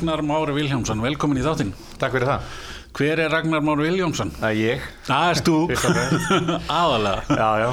[0.00, 1.74] Ragnar Mári Viljámsson, velkomin í þáttinn.
[2.00, 2.44] Takk fyrir það.
[2.96, 4.30] Hver er Ragnar Mári Viljámsson?
[4.32, 4.86] Það er ég.
[5.04, 5.56] Það erst þú,
[6.80, 7.36] aðalega.
[7.36, 7.66] Já, já.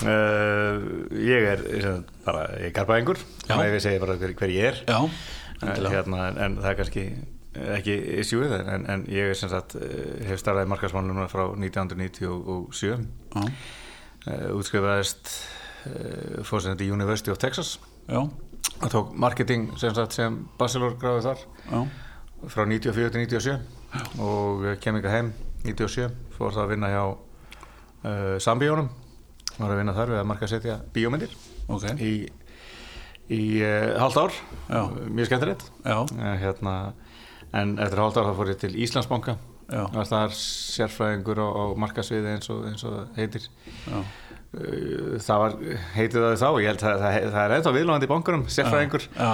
[0.00, 0.86] Uh,
[1.20, 1.60] ég er
[2.24, 3.20] bara, ég er garbaðingur.
[3.50, 4.80] Ég segi bara hver, hver ég er.
[4.88, 4.96] Já,
[5.60, 5.92] endilega.
[5.98, 7.04] hérna, en, en það er kannski
[7.76, 9.92] ekki issue en, en ég er sem sagt, uh,
[10.24, 12.96] hef starfað í markasmálunum frá 1997.
[13.36, 13.44] Já,
[14.24, 15.26] Uh, útskrifaðist
[15.84, 17.74] uh, fórsendandi University of Texas.
[18.08, 18.22] já,
[18.84, 21.44] og tók marketing sem, sem bachelor gráði þar.
[21.70, 21.80] Já,
[22.52, 25.32] frá 94 til 97 og eh, kem ekki heim
[25.64, 28.90] 97 fór það að vinna hjá uh, Sambíónum
[29.54, 31.32] var að vinna þar við að marka setja bíómyndir.
[31.72, 32.12] Ok, í,
[33.32, 34.38] í uh, halvt ár.
[34.68, 34.82] Já.
[35.08, 35.66] mjög skemmtilegt.
[36.42, 36.74] Hérna,
[37.54, 39.38] en eftir halvt ár þá fór ég til Íslandsbanka.
[39.64, 39.86] Já.
[39.94, 43.46] var þar sérfræðingur á, á markasviði eins og, eins og það heitir.
[43.86, 44.02] Já,
[45.24, 45.54] það var,
[45.94, 49.30] heitið það þá ég held að það, það er ennþá viðlóðandi í bankunum sérfræðingur, já,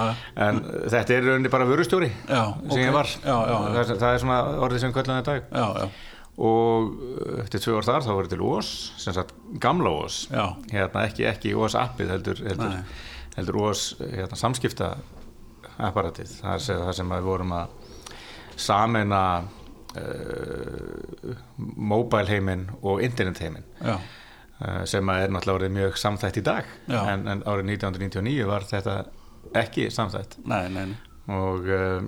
[0.47, 0.61] en
[0.93, 2.81] þetta er rauninni bara vörustjóri já, sem ok.
[2.81, 3.11] ég var.
[3.21, 5.51] Já, já, það, það er svona orðið sem kvöldan þetta dag.
[5.51, 6.11] Já, já,
[6.41, 10.21] og uh, eftir tvö ár þar þá ég til OS sem sagt gamla OS.
[10.71, 12.77] Hérna, ekki, ekki OS appið heldur, heldur,
[13.37, 14.93] heldur OS hérna, samskipta
[15.81, 16.37] apparatið.
[16.41, 17.75] Það er það sem við vorum að
[18.61, 19.21] samena
[19.97, 23.67] uh, mobile heiminn og internet heiminn.
[23.81, 23.95] Já,
[24.85, 26.71] sem að er náttúrulega orðið mjög samþætt í dag.
[26.87, 28.95] En, en árið 1999 var þetta
[29.57, 30.37] ekki samþætt.
[30.49, 30.85] Nei, nei,
[31.31, 32.01] og uh,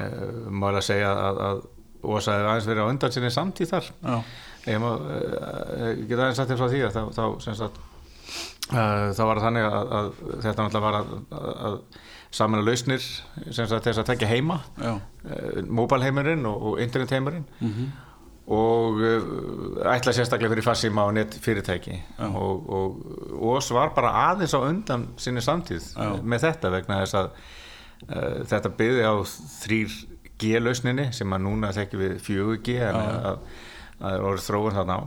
[0.00, 1.64] uh, má alveg segja að, að
[2.06, 3.86] Ósa hefur aðeins verið á undan sinni samtíð þar.
[4.66, 7.80] Ég má uh, geta aðeins sagt þér frá því að þá, þá sem sagt
[8.72, 10.10] uh, þá var það þannig að, að
[10.44, 11.78] þetta náttúrulega var að, að, að
[12.36, 14.60] samina lausnir sem þess að tekja heima.
[14.82, 17.88] Uh, móbalheimurinn og, og internetheimurinn mhm,
[18.46, 22.26] og uh, ætla sérstaklega fyrir farsíma og net fyrirtæki Já.
[22.28, 26.12] og, og Ós var bara aðeins á undan sinni samtíð Já.
[26.22, 29.14] með þetta vegna þess að uh, þetta byggði á
[29.66, 33.04] 3G-lausninni sem að núna þekkjum við 4G en Já.
[33.32, 33.40] að,
[33.98, 35.02] að er orðið þróun þarna á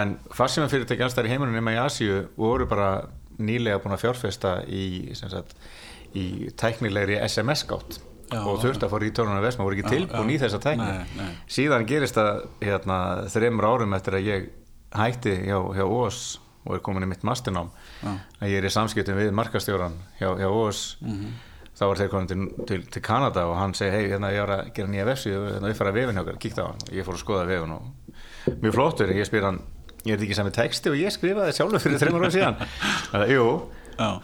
[0.00, 2.92] en farsíma fyrirtæki alls þar í heiminum nema í Asíu voru bara
[3.40, 5.56] nýlega búin að fjárfesta í, sagt,
[6.16, 8.40] í tæknilegri SMS-gátt Já.
[8.44, 10.86] og þurfti að fá rítornuna vesma voru ekki tilbúin í þessa tækni.
[10.86, 11.34] Nei, nei.
[11.50, 12.98] síðan gerist það hérna,
[13.32, 14.48] þreymur árum eftir að ég
[14.94, 16.22] hætti hjá, hjá OS
[16.66, 17.70] og er komin í mitt masternám
[18.04, 21.30] að ég er í samskiptum við markastjóran hjá, hjá OS mhm,
[21.78, 24.54] þá var þeir komin til, til, til Kanada og hann segi hei, hérna, ég var
[24.58, 27.16] að gera nýja vefsíðu hérna, uppfæra vefin hjá okkar, kíkta á hann og ég fór
[27.16, 28.10] að skoða vefin og
[28.60, 29.12] mjög flottur.
[29.16, 29.60] Ég spyr hann,
[30.04, 30.92] ég er ekki sami texti?
[30.92, 32.60] Og ég skrifaði sjálfur fyrir þreymur árum síðan.
[33.34, 33.46] Jú.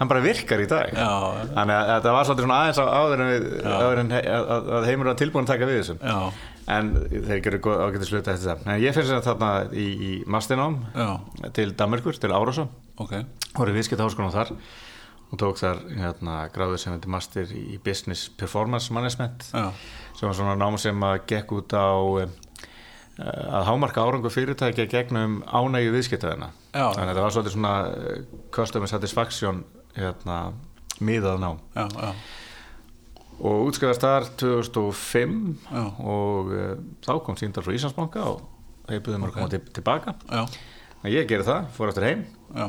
[0.01, 0.93] Hann bara virkar í dag.
[0.97, 1.09] Já,
[1.57, 4.71] þannig að þetta var svolítið svona aðeins áður en, við, áður en he- að, að,
[4.79, 6.17] að heimur var tilbúin að taka við þessum já,
[6.77, 6.91] en
[7.29, 8.65] þeir gerðu ágætið sluta eftir það.
[8.73, 10.79] En ég finnst þetta þarna í, í mastinám
[11.59, 13.13] til Danmörkur, til Árásson ok,
[13.59, 14.55] voru viðskipta háskólan þar.
[15.27, 19.73] Og tók þar hérna, gráðu sem heitir master í Business Performance Management já,
[20.15, 22.37] sem var svona nám sem að gekk út á um,
[23.17, 28.19] að hámarka árangu fyrirtækja gegnum ánægju viðskiptaðina þannig að þetta var svolítið svona eh,
[28.53, 29.63] customer satisfaction
[29.97, 30.41] hérna,
[31.01, 31.63] miðað nám.
[31.73, 32.11] Já, já,
[33.37, 35.39] og útskrifast þar 2005
[35.69, 35.83] Já.
[36.01, 36.71] og uh,
[37.05, 38.45] þá kom síndar frá Íslandsbanka og
[38.89, 40.17] þeir buðum mér að koma til, tilbaka.
[40.33, 42.25] En ég gerði það, fór eftir heim.
[42.57, 42.67] Já,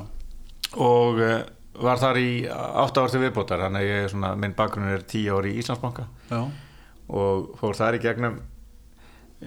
[0.84, 1.38] og uh,
[1.84, 5.32] var þar í 8 ár til viðbótar þannig að ég svona, minn bakgrunn er 10
[5.36, 6.08] ár í Íslandsbanka.
[6.32, 6.42] Já,
[7.08, 8.42] og fór þar í gegnum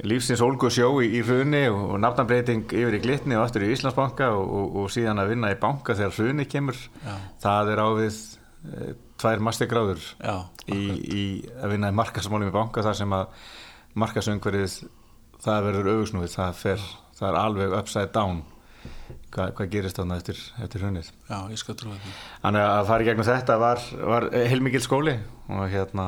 [0.06, 4.28] lífsins ólgu sjó í, í hruni og, nafnabreiting yfir í glitni og aftur í Íslandsbanka
[4.36, 7.16] og, og, og síðan að vinna í banka þegar hruni kemur Já.
[7.42, 10.04] það er á við uh, tvær mastergráður
[10.70, 11.24] í, í
[11.58, 13.50] að vinna í markasmálum í banka þar sem að
[13.98, 14.78] markasöngverið
[15.42, 16.86] það verður auðsnúið, það fer
[17.18, 18.42] það er alveg upside down
[19.30, 22.12] Hva, hvað gerist þarna eftir, eftir hunnið já, ég skal trúa því.
[22.42, 25.12] þannig að fara í gegnum þetta var, var heilmikil skóli
[25.50, 26.06] og hérna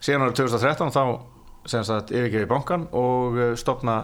[0.00, 1.02] síðan árið 2013 þá
[1.66, 3.96] yfirgefi bankan og eh, stopna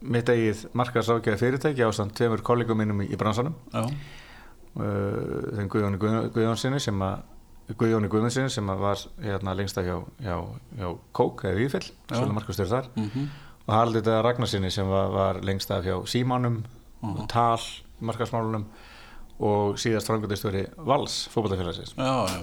[0.00, 5.98] mitt eigið markasákjaði fyrirtæki á samt tveimur kollegum mínum í, í bransanum uh, þeim Guðjóni
[6.00, 7.22] Guð- Guðjónsinni sem að
[7.78, 10.36] Guðjóni Guðmundsson sem að var hérna lengst að hjá, hjá,
[10.80, 12.88] hjá Kók eða Vífill, svolítið markastöður þar.
[12.98, 13.28] Mhm,
[13.66, 16.62] og Haraldita Ragnarsinni sem var, var lengst af hjá Símanum
[17.06, 17.60] og Tal,
[18.02, 18.64] markasmálunum
[19.40, 22.40] og síðast frangöndistöri Vals, fótballafélagsins já, já,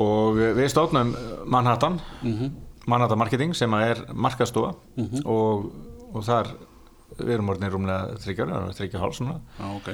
[0.00, 1.12] og við stofnum
[1.46, 2.00] Manhattan.
[2.22, 2.54] Mhm,
[2.86, 4.74] Manhattan Marketing sem er markastofa
[5.24, 5.70] og,
[6.12, 6.52] og þar
[7.16, 9.40] við erum orðinir rúmlega þryggjar þryggja háls núna.
[9.58, 9.88] Já, ok,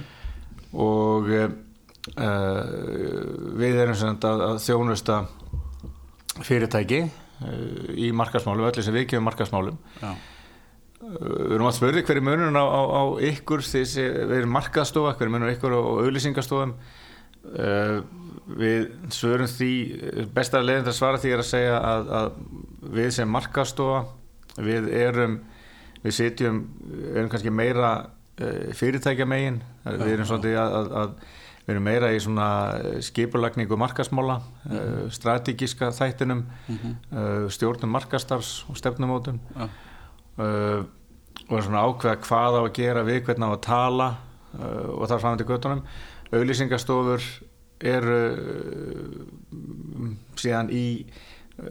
[0.82, 1.54] og uh,
[3.60, 5.22] við erum sagt að, að þjónusta
[6.42, 10.12] fyrirtæki uh, í markasmálum, öllu sem við kemum markasmálum já,
[11.02, 15.16] Uh, við erum að spurði hverju munurinn á, á, á ykkur þessi, við erum markaðstofa,
[15.18, 16.76] hverju munurinn á ykkur og auðlýsingastofum
[17.58, 17.96] uh,
[18.46, 19.72] við svörum því
[20.34, 22.32] besta leiðin til að svara því er að segja að, að
[22.96, 24.02] við sem markastofa
[24.62, 25.38] við erum
[26.02, 26.64] við sitjum,
[27.12, 31.14] erum kannski meira uh, fyrirtækja megin við erum svolítið að, að, að
[31.62, 32.46] við erum meira í svona
[33.06, 35.10] skipulagningu markasmála, mm -hmm.
[35.14, 36.94] strategíska þættinum mm -hmm.
[37.12, 39.68] uh, stjórnum markastars og stefnumótun Já.
[40.42, 40.84] uh,
[41.48, 44.16] og svona ákveða hvað á að gera við hvernig á að tala
[44.92, 45.82] og þar fram til göttunum
[46.32, 47.22] auðlýsingastofur
[47.82, 50.86] eru uh, síðan í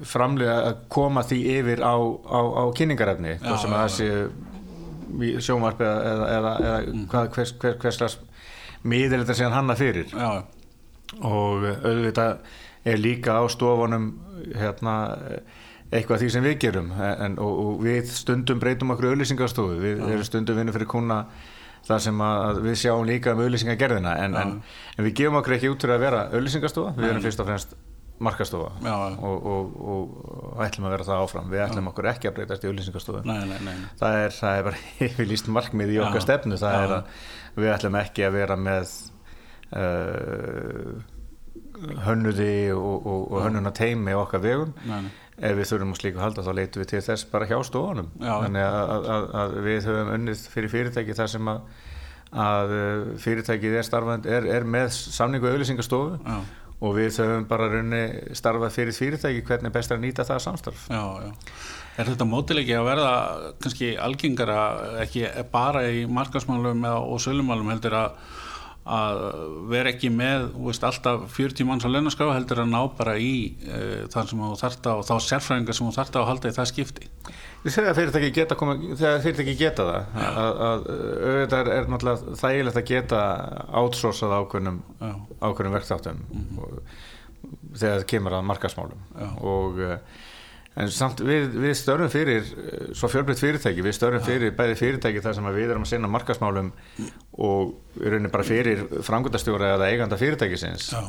[0.07, 4.09] framlega að koma því yfir á, á, á kynningarefni sem að það sé
[5.43, 7.05] sjómarp eða, eða, eða, eða Mm.
[7.11, 8.17] hvað, hvers, hvers, hvers slags
[8.87, 10.13] miðil þetta síðan hanna fyrir.
[10.13, 10.43] Já,
[11.21, 12.37] og auðvitað
[12.87, 14.05] er líka á stofunum
[14.55, 14.95] hérna
[15.91, 16.93] eitthvað því sem við gerum.
[16.95, 21.25] En, og, og við stundum breytum okkur auðlýsingarstofu, við erum stundum vinnu fyrir kuna
[21.87, 22.25] það sem
[22.61, 24.41] við sjáum líka um auðlýsingargerðina en, Já.
[24.41, 24.57] en,
[24.97, 27.79] en við gefum okkur ekki út fyrir að vera auðlýsingarstofa, við erum fyrst og fremst
[28.21, 29.17] markastofa Já, já.
[29.17, 32.73] og, og, og, ætlum að vera það áfram við ætlum okkur ekki að breytast í
[33.65, 33.73] nei.
[33.99, 36.03] það er, það er bara yfirlýst markmið í Já.
[36.05, 36.83] okkar stefnu það Já.
[36.83, 38.93] er að við ætlum ekki að vera með
[39.81, 40.93] uh,
[42.05, 45.11] hönnuði og, og, og hönnuna teimi okkar vegum nei, nei.
[45.37, 48.09] Ef við þurfum að slíku halda þá leitum við til þess bara hjá stofunum.
[48.21, 51.61] Þannig að, að, að, við höfum unnið fyrir fyrirtæki þar sem að,
[52.45, 56.35] að uh, fyrirtækið er starfand er, er með samningu auðlýsingastofu
[56.81, 58.01] og við höfum bara runni
[58.37, 60.85] starfað fyrir fyrirtæki hvernig er best að nýta það samstarf.
[60.89, 61.31] Já, já.
[61.99, 63.15] Er þetta mótileiki að verða
[63.61, 64.61] kannski algengara
[65.03, 68.15] ekki bara í markasmálum og sölumálum heldur að,
[68.81, 69.19] að
[69.69, 73.81] vera ekki með veist, alltaf 40 manns á launaskrá heldur að ná bara í e,
[74.09, 76.55] þann sem þú þarft á og þá sérfræðingar sem þú þarft á að halda í
[76.55, 77.11] það skipti.
[77.61, 82.39] Við segja að fyrirtæki geta, koma, fyrirtæki geta það að, að auðvitað er, er náttúrulega
[82.41, 83.21] þægilegt að geta
[83.83, 84.81] outsourcað ákveðnum,
[85.45, 86.23] ákveðnum verkþáttum
[86.57, 86.81] og,
[87.75, 89.29] þegar það kemur að markasmálum Já.
[89.45, 90.21] og eh,
[90.79, 95.23] en samt við, við störfum fyrir eh, svo fjölbreytt fyrirtæki, við störfum fyrir bæði fyrirtæki
[95.23, 96.71] þar sem við erum að sinna markasmálum
[97.43, 100.93] og í rauninni bara fyrir framkvæmdastjóra eða eiganda fyrirtækisins.
[100.95, 101.03] Já,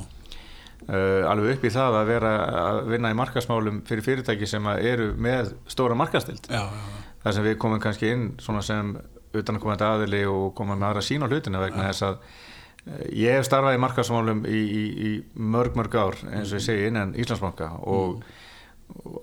[0.89, 5.13] uh, alveg upp í það að vera að vinna í markasmálum fyrir fyrirtæki sem eru
[5.15, 8.97] með stóra markastild já, já, þar sem við komum kannski inn svona sem
[9.33, 13.05] utan að komandi aðili og komum með aðra sín á hlutina vegna þess að eh,
[13.23, 15.13] ég hef starfað í markasmálum í, í, í
[15.55, 18.23] mörg mörg ár eins og ég segi innan Íslandsbanka og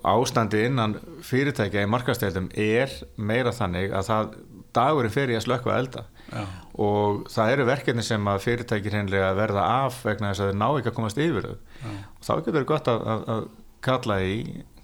[0.06, 0.96] ástandi innan
[1.26, 4.32] fyrirtækja í markasteldum er meira þannig að það
[4.76, 6.04] dagurinn fer í að slökka elda.
[6.30, 6.42] Já,
[6.80, 10.66] og það eru verkefni sem að fyrirtæki hreinlega verða af vegna þess að þeir ná
[10.68, 11.56] ekki að komast yfir þau.
[11.90, 13.48] Og þá getur verið gott að, að, að
[13.86, 14.36] kalla í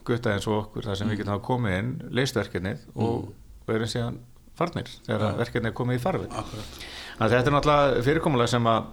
[0.06, 3.30] gutta eins og okkur þar sem við getum að komið inn, leist verkefnið og
[3.66, 4.20] verið síðan
[4.56, 6.78] farnir þegar verkefnið er komið í farfið akkurat.
[7.16, 8.90] Þannig að þetta er náttúrulega fyrirkomulega sem að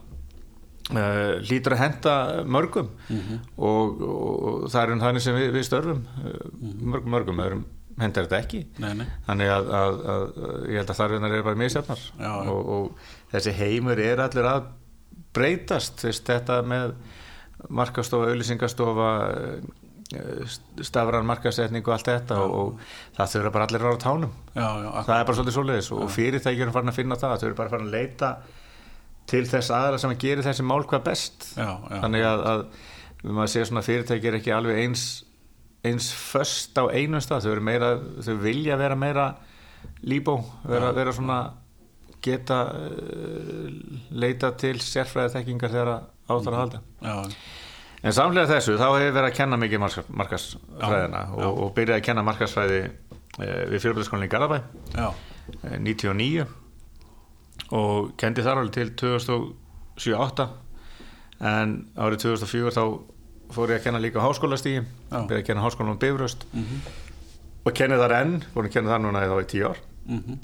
[0.91, 2.15] uh, hlýtur að henda
[2.45, 2.91] mörgum.
[3.09, 3.39] Mhm.
[3.57, 6.03] og, og, og það er um þannig sem við, við störfum.
[6.19, 6.44] Uh,
[6.94, 7.65] mörgum mörgum öðrum
[8.01, 8.63] hendar þetta ekki.
[8.81, 10.24] Nei, nei, þannig að, að, að,
[10.71, 11.59] ég held að þarfinnar eru bara
[12.18, 12.50] Já, já.
[12.50, 14.71] og, og þessi heimur er allir að
[15.33, 16.95] breytast þess, þetta með
[17.69, 19.12] markastofa, auðlýsingastofa
[20.83, 22.39] stafran markasetning og allt þetta.
[22.44, 24.33] Og, og það þurfa bara allir að ráða á tánum.
[24.53, 25.91] Já, já, það er bara svolítið svoleiðis.
[25.95, 27.36] Og fyrirtækjur er farin að finna það.
[27.39, 28.31] Þau eru bara farin að leita
[29.29, 31.50] til þess aðra sem að gera þessi mál hvað best.
[31.57, 32.65] Já, já, þannig að, að
[33.24, 35.07] við maður sé svona fyrirtæki er ekki alveg eins
[35.83, 37.50] eins föst á einum stað.
[37.50, 39.27] Þau, meira, þau vilja vera meira
[40.07, 40.95] líbó, vera, Já.
[40.95, 41.39] vera svona
[42.24, 43.67] geta uh,
[44.15, 46.81] leita til sérfræði þekkingar þegar á það að halda.
[47.03, 47.15] Já,
[48.03, 52.07] en samlega þessu þá hefur verið að kenna mikið markas, markasfræðina og, og byrjaði að
[52.07, 54.62] kenna markasfræði uh, við fyrirbæðaskólinni í Garðabæ
[54.95, 55.09] já,
[55.59, 56.48] eh, 99
[57.74, 60.48] og kendi þar alveg til 2007-08
[61.43, 62.83] en árið 2004 þá
[63.53, 66.48] fór ég að kenna líka háskólastígi byrjaði að kenna háskólanum Bifröst.
[66.53, 66.81] Mhm,
[67.63, 69.79] og kenni þar enn, búin að kenna þar núna í 10 ár.
[70.05, 70.39] Mhm,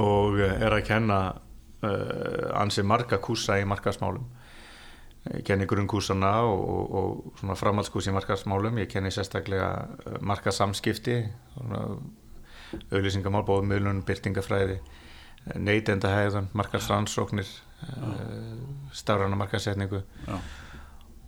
[0.00, 1.20] og eh, er að kenna
[1.82, 4.26] uh, ansi marga kúsa í markasmálum
[5.28, 9.70] ég kenni grunnkúsana og, og, og svona framhaldskús í markasmálum ég kenni sérstaklega
[10.06, 11.18] eh, markasamskipti
[12.90, 14.78] auðlýsingamál, bóðmiðlun, byrtingafræði
[15.54, 17.48] neytendahæðan, markasrannsóknir
[18.92, 20.36] stafrana markasetningu já,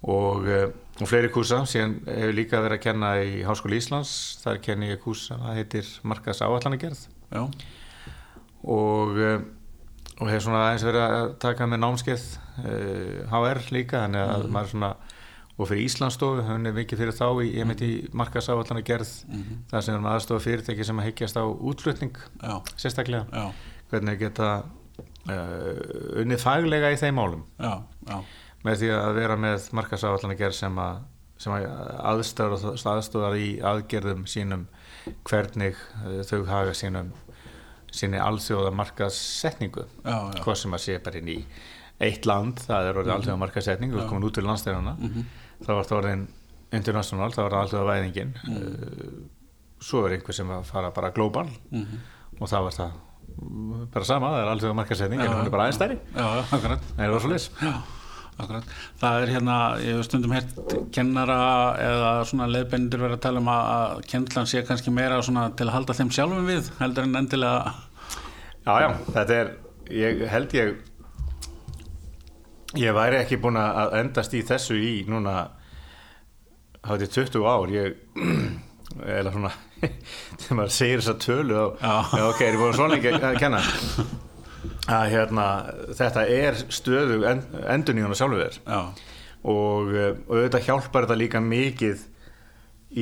[0.03, 0.69] og, eh,
[1.01, 1.63] og fleiri kúsa.
[1.69, 4.13] Síðan hefur líka verið að kenna í Háskóli Íslands.
[4.43, 7.07] Þar kenni ég kúsa, það heitir markas áallanagerð
[8.63, 9.39] og, eh,
[10.21, 12.29] og hef svona aðeins verið að taka með námskeið
[13.31, 14.05] HR líka.
[14.05, 14.97] Þannig að maður svona
[15.59, 19.59] og fyrir Íslandsstofu, hún er mikið fyrir þá í, ég meit í markasáallana gerð mhm,
[19.71, 22.17] þar sem er aðstofa fyrirtæki sem að hyggjast á útflutning
[22.81, 23.53] sérstaklega, já,
[23.93, 24.51] hvernig geta
[25.29, 27.43] uh, unnið faglega í þeim málum.
[27.61, 27.75] Já,
[28.09, 28.19] já,
[28.67, 31.01] með því að vera með markasáallan að gera sem að,
[31.43, 31.67] sem að
[32.13, 34.67] aðstöðar, aðstöðar í aðgerðum sínum
[35.29, 37.13] hvernig uh, þau haga sínum
[37.93, 41.41] sinni alþjóða markasetningu hvað sem að sé bara inn í
[42.03, 45.27] eitt land, það er orðið alþjóða markasetning við komum út til landstæðana Mhm.
[45.63, 46.23] þá var það orðin
[46.73, 49.29] international, það var alþjóða væðingin Mhm.
[49.83, 51.99] svo er einhver sem að fara bara global Mhm.
[52.41, 53.01] og það var það mm,
[53.93, 56.55] bara sama, það er alþjóða markasetning en hún er bara aðeins stærri, það
[57.07, 57.17] er
[58.43, 58.71] akkurat.
[58.99, 61.41] Það er hérna, ég hef stundum hert kennara
[61.79, 65.77] eða svona leiðbendur verið að tala um að, kennslan sé kannski meira svona til að
[65.77, 67.75] halda þeim sjálfum við heldur en endilega
[68.63, 69.53] Já, já, þetta er,
[69.91, 70.75] ég held ég
[72.79, 75.51] ég væri ekki búin að endast í þessu í núna
[76.87, 77.73] hafði 20 ár.
[77.73, 77.97] Ég
[79.01, 79.51] eða svona
[80.43, 81.95] þegar maður segir þessa tölu þá, Já.
[82.29, 83.63] ok, er ég búin svona lengi að kenna.
[84.93, 85.47] Að hérna
[85.99, 88.61] þetta er stöðu end, enduníun og sjálfur
[89.43, 92.05] og, eh, og auðvitað hjálpar þetta líka mikið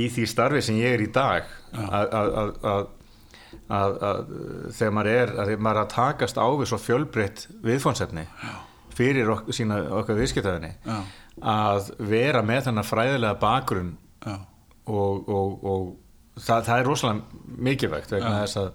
[0.00, 1.48] í því starfi sem ég er í dag.
[3.70, 4.00] Að,
[4.74, 8.24] þegar maður er að maður er að takast á við svo fjölbreytt viðfónsefni
[8.98, 10.96] fyrir ok, sína okkar viðskiptaðinni já,
[11.54, 13.92] að vera með þennan fræðilega bakgrunn
[14.26, 14.34] já,
[14.90, 18.42] og, og, og það, það er rosalega mikilvægt vegna Já.
[18.44, 18.68] þess að,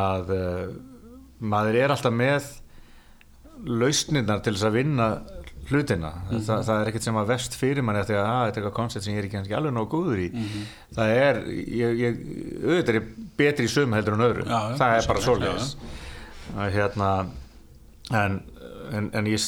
[0.00, 0.74] að uh,
[1.54, 2.50] maður er alltaf með
[3.64, 5.08] lausnirnar til þess að vinna
[5.68, 6.10] hlutina.
[6.28, 8.76] Þa, það er ekkert sem að vest fyrir mann eftir að "Ah, þetta er eitthvað
[8.76, 10.26] koncept sem ég er ekki alveg nóg góður í.
[10.94, 11.40] Það er,
[11.80, 12.18] ég, ég,
[12.64, 13.06] auðvitað er
[13.38, 15.22] betri í sömu heldur en öðru Já, já, það er bara
[16.54, 17.08] að hérna
[18.12, 18.42] en,
[18.92, 19.46] en, en ég,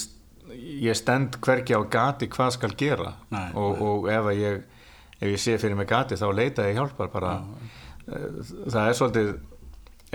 [0.81, 3.13] ég stend hvergi á gati hvað skal gera.
[3.55, 4.65] Og, og ef að ég
[5.21, 7.37] ef ég sé fyrir mig gati þá leita ég hjálpar bara.
[8.07, 8.27] Eh,
[8.69, 9.31] það er svolítið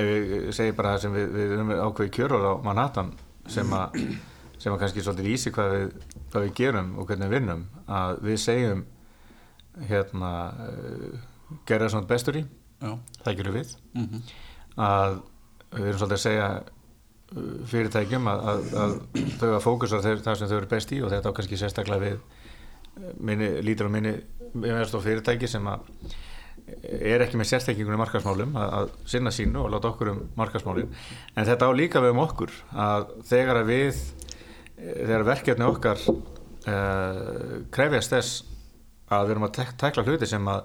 [0.01, 3.13] ef ég segi bara það sem við, við erum ákveði kjörur á Manhattan
[3.51, 3.98] sem að
[4.62, 5.93] sem að kannski svolítið lýsi hvað við,
[6.31, 8.84] hvað við gerum og hvernig við vinnum að við segjum
[9.89, 10.34] hérna
[10.67, 11.15] uh,
[11.70, 12.43] gera svona bestur í.
[12.81, 12.91] Já,
[13.25, 13.74] það gerum við.
[13.98, 14.22] Mhm,
[14.86, 15.17] að
[15.72, 18.96] við erum svolítið að segja uh, fyrirtækjum að, að, að
[19.41, 22.22] þau að fókusa það sem þau eru best í og þetta á kannski sérstaklega við
[23.17, 24.13] minni, lítur á minni
[25.03, 25.88] fyrirtæki sem að
[26.81, 30.91] er ekki með sérstaklingunum í markasmálum að, að sinna sínu og láta okkur um markasmálin
[31.36, 32.53] en þetta á líka við um okkur
[32.86, 38.43] að þegar að við eh, þegar verkefni okkar uh, krefjast þess
[39.12, 40.62] að við erum að tek tekla hluti sem að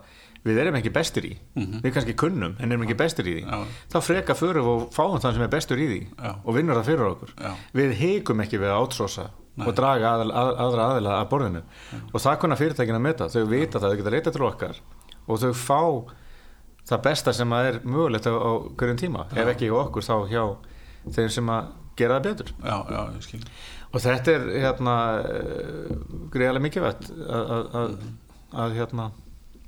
[0.46, 3.46] við erum ekki bestir í við kannski kunnum en erum ekki bestir í því.
[3.48, 3.80] Já.
[3.94, 6.36] þá freka við og fáum þann sem er bestur í því Já.
[6.36, 7.50] og vinnur það fyrir okkur Já.
[7.80, 8.84] við heikum ekki við að
[9.56, 11.62] átrósa og draga aðal, að, aðra aðila að borðinu.
[12.12, 13.28] Og það kunna fyrirtækin að meta.
[13.32, 14.80] Þau vita það, þau geta leita til okkar.
[15.26, 15.80] Og þau fá
[16.86, 19.26] það besta sem að er mögulegt á, á hverjum tíma.
[19.34, 20.44] Ef ekki okkur þá hjá
[21.16, 22.52] þeim sem að gera það betur.
[22.60, 23.40] Já, já,
[23.96, 25.92] og þetta er hérna uh,
[26.34, 27.94] greiðarlega mikilvægt að, að, að,
[28.64, 29.06] að hérna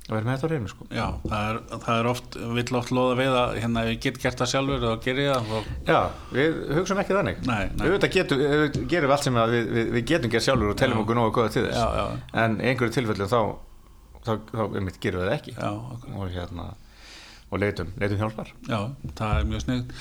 [0.09, 2.93] að vera með þetta á reynu sko Já, það er, það er oft, vill oft
[2.95, 5.99] loða við að hérna, ég get gert það sjálfur og gerir ég það og, Já,
[6.33, 7.85] við hugsaum ekki þannig Nei, nei.
[7.87, 10.77] Auðvitað getum, við gerum við allt sem að við, við, við getum gert sjálfur og
[10.83, 12.05] teljum okkur nógu góða til þess Já, já.
[12.43, 13.39] en einhverju tilfellu þá
[14.25, 16.13] þá, þá einmitt gerum við það ekki já, okkur.
[16.19, 16.69] og hérna
[17.49, 18.79] og leitum, leitum hjálpar já,
[19.17, 19.93] það er mjög snyggt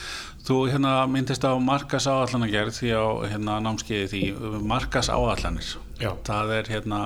[0.49, 6.13] Þú hérna myndist á markas áallanagerð því á hérna námskeiði því markas áallanir Já.
[6.25, 7.01] það er hérna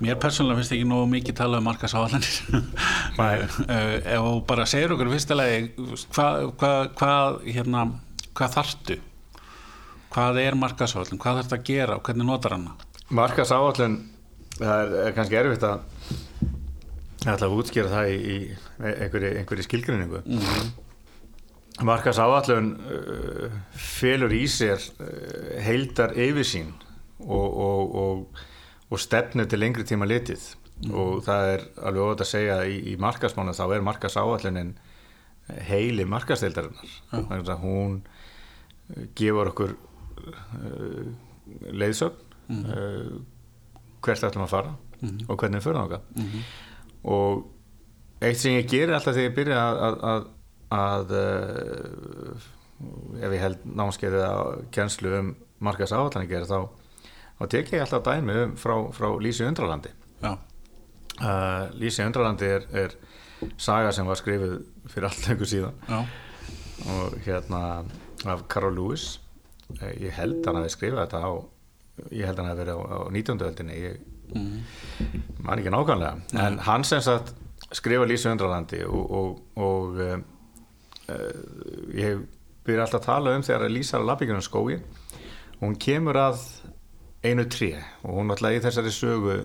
[0.00, 2.36] mér persónulega finnst ekki nógu mikið tala um markas áallanir
[3.20, 3.40] Nei.
[3.40, 5.72] ef þú bara segir okkur lagi
[6.14, 7.14] hvað hva, hva,
[7.44, 7.86] hérna,
[8.34, 8.98] hvað þarftu?
[10.10, 12.72] Hvað er markasáallin, hvað þarftu að gera og hvernig notar hana?
[13.14, 14.00] Markas áallun
[14.56, 15.80] það er, er kannski erfitt að
[17.28, 18.36] ætla að útskýra það í, í
[18.80, 20.70] einhverju, einhverju skilgrinningu mm.
[21.86, 26.72] Markas áallun uh, felur í sér uh, heildar yfirsýn
[27.20, 28.46] og, og, og,
[28.90, 30.42] og stefnu til lengri tíma litið.
[30.90, 34.74] Og það er alveg óvægt að segja í, í markasmánu þá er markas áallunin
[35.68, 41.06] heili markasdeildarinnar þannig að hún uh, gefur okkur uh,
[41.74, 43.14] leiðsögn uh,
[44.04, 46.02] hvert ætlum að fara og hvernig við förum okkar
[47.08, 47.46] og
[48.20, 50.26] eitt sem ég gerir alltaf þegar ég byrja að, að, að,
[50.80, 52.48] að uh,
[53.20, 54.36] ef ég held námskeiðið á
[54.72, 56.60] kjenslu um markas áallan að gera þá,
[57.40, 59.92] þá tek ég alltaf dæmi um frá, frá Lísi Undralandi.
[61.20, 62.94] Uh, Lísi Undralandi er, er
[63.60, 64.58] saga sem var skrifið
[64.92, 65.80] fyrir allt einhver síðan.
[65.88, 66.04] Já,
[66.94, 67.62] og hérna
[68.28, 69.14] af Carol Lewis.
[69.80, 71.30] Eh, ég held hann að við skrifa þetta á
[72.10, 73.44] ég held hann að verið á, á 19.
[73.44, 74.00] öldinni ég
[75.42, 76.20] man ekki nákvæmlega.
[76.38, 77.34] En hann sem sagt
[77.74, 80.18] skrifa Lísu Undralandi og, og, og uh,
[81.10, 82.24] uh, ég
[82.66, 86.42] byrja alltaf að tala um þegar Lísa er að lappingunum skói og hún kemur að
[87.24, 89.38] einu tré og hún alltaf í þessari sögu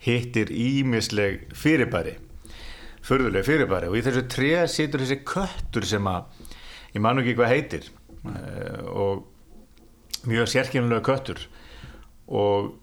[0.00, 2.16] hittir ímisleg fyrirbæri
[3.06, 3.90] förðuleg fyrirbæri.
[3.90, 6.28] Og í þessu tré situr þessi köttur sem að
[6.94, 7.88] ég manu ekki hvað heitir
[8.26, 11.42] uh, og mjög sérkynlega köttur.
[12.30, 12.74] Og,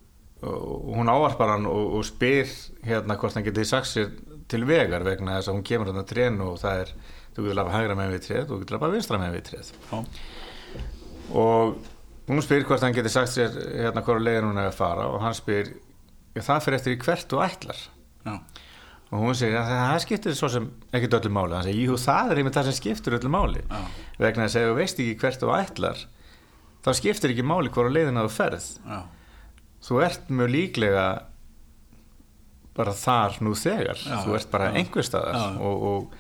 [0.44, 2.50] og hún ávarpar hann og, og spyr
[2.88, 4.16] hérna hvort hann getið sagt sér
[4.52, 6.96] til vegar vegna þess að hún kemur þarna trén og það er,
[7.36, 9.72] þú getur lafa hægra með við tréð og þú getur lafa vinstra með við tréð.
[11.38, 11.78] Og
[12.28, 13.54] hún spyr hvort hann getið sagt sér
[13.84, 15.70] hérna hvora leiðin hún er að fara og hann spyr
[16.36, 17.80] "Já, það fyrir eftir í hvert þú ætlar
[18.26, 18.34] Já.
[19.12, 22.32] og hún segir að það skiptir svo sem ekkert öllu máli hann segir, jú það
[22.32, 23.80] er einmitt það sem skiptir öllu máli Já.
[24.20, 26.06] vegna að ef þú veist ekki hvert þú ætlar
[26.84, 29.00] þá skiptir ekki máli hvora leiðin að þú ferð Já.
[29.88, 31.08] þú ert mjög líklega
[32.78, 35.48] bara þar nú þegar þú ert bara einhver staðar já.
[35.66, 36.12] og, og,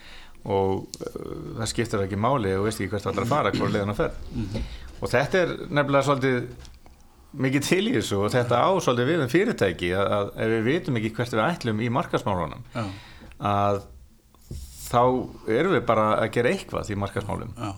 [0.48, 0.72] og
[1.04, 3.94] uh, það skiptir ekki máli og veist ekki hvert þú ætlar að fara hvora leiðin
[3.94, 4.64] að ferð Mhm.
[5.02, 6.38] Og þetta er nefnilega svolítið
[7.38, 10.68] mikið til í þessu og þetta á svolítið við um fyrirtæki að, að ef við
[10.72, 12.86] vitum ekki hvert við ætlum í markasmálunum Já.
[13.52, 13.82] að
[14.88, 15.02] þá
[15.60, 17.72] erum við bara að gera eitthvað í markasmálum Já.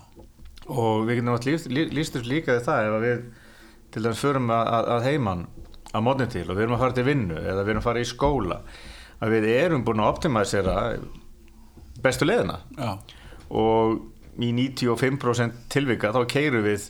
[0.70, 1.66] og við getum alltaf
[1.98, 3.24] líst þessu líka það ef við
[3.90, 5.42] til dæmis förum að, að, að heiman
[5.90, 8.04] að mótni til og við erum að fara til vinnu eða við erum að fara
[8.04, 8.60] í skóla
[9.20, 10.76] að við erum búin að optimæsera
[12.00, 12.92] bestu leiðina Já.
[13.50, 13.98] og
[14.40, 16.86] í 95% tilvika þá keirum við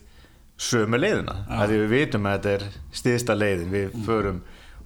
[0.60, 2.64] sömu leiðina að því við vitum að þetta er
[3.00, 4.40] stiðsta leiðin við förum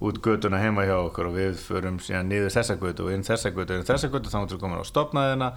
[0.05, 3.51] út göduna heima hjá okkur og við förum síðan niður þessa gödu og inn þessa
[3.55, 5.49] gödu og inn þessa gödu þá erum við komin á stopnaðina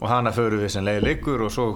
[0.00, 1.66] og hana förum við sem leið liggur og svo,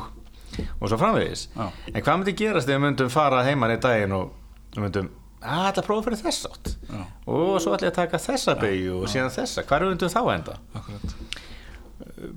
[0.81, 1.69] og svo framvegis Já.
[1.95, 4.33] en hvað myndi gerast ef við myndum fara heiman í daginn og
[4.77, 7.05] við myndum að þetta prófa fyrir þess átt Já.
[7.35, 10.59] og svo ætla ég að taka þessa beigju og síðan þessa, hvað myndum þá enda?
[10.77, 11.17] Akkurat.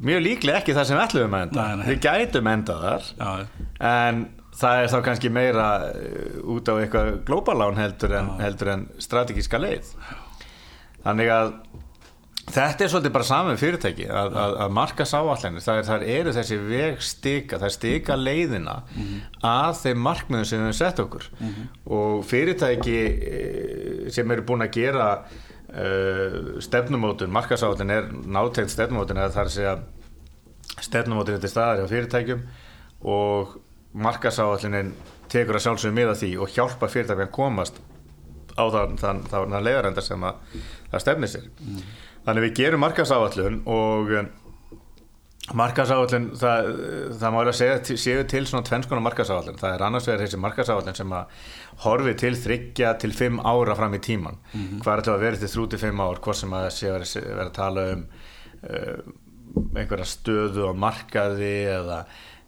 [0.06, 1.86] mjög líklega ekki það sem við ætlum að enda Nei, nei.
[1.92, 3.34] við gætum enda þar Já.
[3.90, 4.24] en
[4.60, 9.62] það er þá kannski meira uh, út á eitthvað glóbalán heldur en, heldur en strategíska
[9.62, 9.94] leið.
[11.04, 11.56] Þannig að
[12.54, 16.34] þetta er svolítið bara saman fyrirtæki að, að, að marka sáallanir það, er, það eru
[16.36, 18.76] þessi veg stika það er stika leiðina
[19.48, 21.28] að þeim markmiðum sem við höfum sett okkur.
[22.00, 25.10] Og fyrirtæki eh, sem eru búin að gera
[25.74, 31.84] uh, stefnumótun markasáallin er nátegt stefnumótun eða það er að segja stefnumótun er til staðar
[31.84, 32.44] hjá fyrirtækjum
[33.14, 33.58] og
[33.94, 34.94] markasáallinin
[35.30, 37.78] tekur að sjálfsögum miða því og hjálpa fyrirtækjum að komast
[38.58, 40.42] á þann, þann, þann, leiðarenda sem að,
[40.92, 41.46] það stefnir sér.
[42.26, 44.28] Þannig við gerum markasáallun og um,
[45.60, 46.68] markasáallun það,
[47.20, 50.40] það má alveg segja til- séu til svona tvennskona markasáallun það er annars vegar þessi
[50.40, 51.42] markasáallun sem að
[51.84, 55.52] horfi til þryggja til fimm ára fram í tíman hvað er þetta að vera til
[55.52, 58.06] þrjú til fimm ár hvort sem að sé að vera að tala um
[58.70, 59.02] uh,
[59.76, 62.00] einhverja stöðu á markaði eða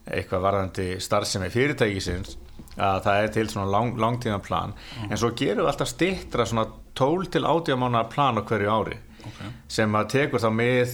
[0.06, 2.38] eitthvað varðandi starfsemi fyrirtækisins
[2.76, 4.74] að það er til svona lang, langtíma plan
[5.10, 8.98] en svo gerum við alltaf stittra svona 12 til 18 mánuða plan á hverju ári
[9.26, 9.48] Okay.
[9.74, 10.92] sem að tekur þá með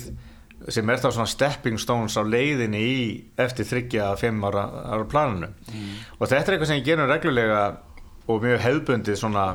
[0.71, 3.01] sem er þá svona stepping stones á leiðinni í
[3.41, 5.49] eftir þryggja að fimm ára, ára planinu.
[6.19, 7.61] Og þetta er eitthvað sem ég gerum reglulega
[8.29, 9.45] og mjög hefðbundið svona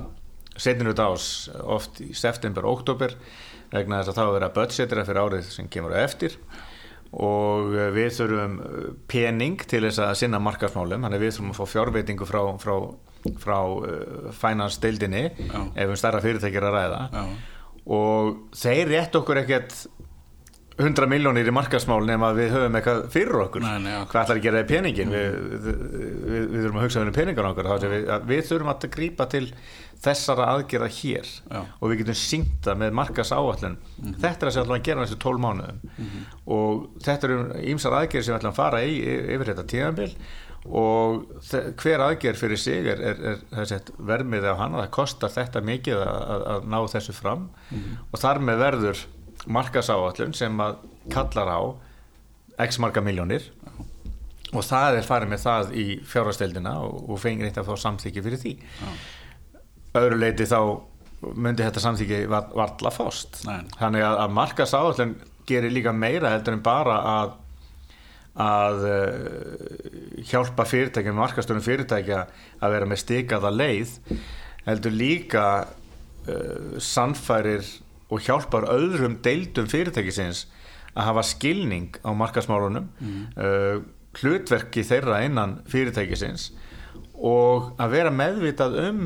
[0.58, 3.14] setinu dás oft í september, oktober
[3.72, 6.36] vegna þess að þá er að budgetera fyrir árið sem kemur á eftir
[7.14, 11.60] og eh, við þurfum eh, pening til þess að sinna markarsmálum þannig við þurfum að
[11.60, 12.76] fá fjárveitingu frá, frá,
[13.42, 17.02] frá uh, finance deildinni ef um starra fyrirtækir að ræða.
[17.12, 17.24] Já.
[17.96, 19.76] og þeir rétt okkur ekkert
[20.76, 23.64] 100 miljónir í markasmál nema við höfum eitthvað fyrir okkur.
[23.64, 24.10] Nei, nei, ok.
[24.12, 27.50] hvað ætlar að gera í peningin við, við, við, við þurfum að hugsa um peningar
[27.50, 29.44] okkur við, við þurfum að grípa til
[30.04, 31.30] þessara aðgerða hér.
[31.48, 31.60] Já.
[31.80, 33.78] og við getum syngt það með markas áallun
[34.20, 35.78] þetta er að sem ætlum að gera þessu 12 mánuðum.
[36.58, 37.38] Og þetta eru
[37.72, 40.10] ímsar aðgerði sem við ætlum að fara í yfir þetta tíðanbil
[40.66, 41.26] og
[41.78, 43.20] hver aðgerð fyrir sig er, er,
[43.54, 47.44] er, sett, verðmiði á hana, það kostar þetta mikið að, að, ná þessu fram.
[48.10, 49.04] Og þar með verður
[49.46, 50.78] markasáallun sem að
[51.12, 51.60] kallar á
[52.66, 53.44] x marga miljónir
[54.56, 58.22] og það er farið með það í fjárhasteldina og, og fengir eitt að fá samþykki
[58.24, 58.52] fyrir því.
[59.98, 60.60] Öðru leiti þá
[61.36, 62.92] myndi þetta samþykki var- varla
[63.46, 63.64] Nei.
[63.80, 65.14] þannig að, að markasáallun
[65.48, 67.34] gerir líka meira heldur en bara að
[68.36, 72.18] að uh, hjálpa fyrirtækjum, markastörum fyrirtækja
[72.60, 73.94] að vera með stikaða leið
[74.66, 77.64] heldur líka uh, sannfærir
[78.10, 80.46] og hjálpar öðrum deildum fyrirtækisins
[80.96, 82.88] að hafa skilning á markasmálunum
[83.36, 83.82] uh,
[84.16, 86.50] hlutverki þeirra innan fyrirtækisins
[87.16, 89.00] og að vera meðvitað um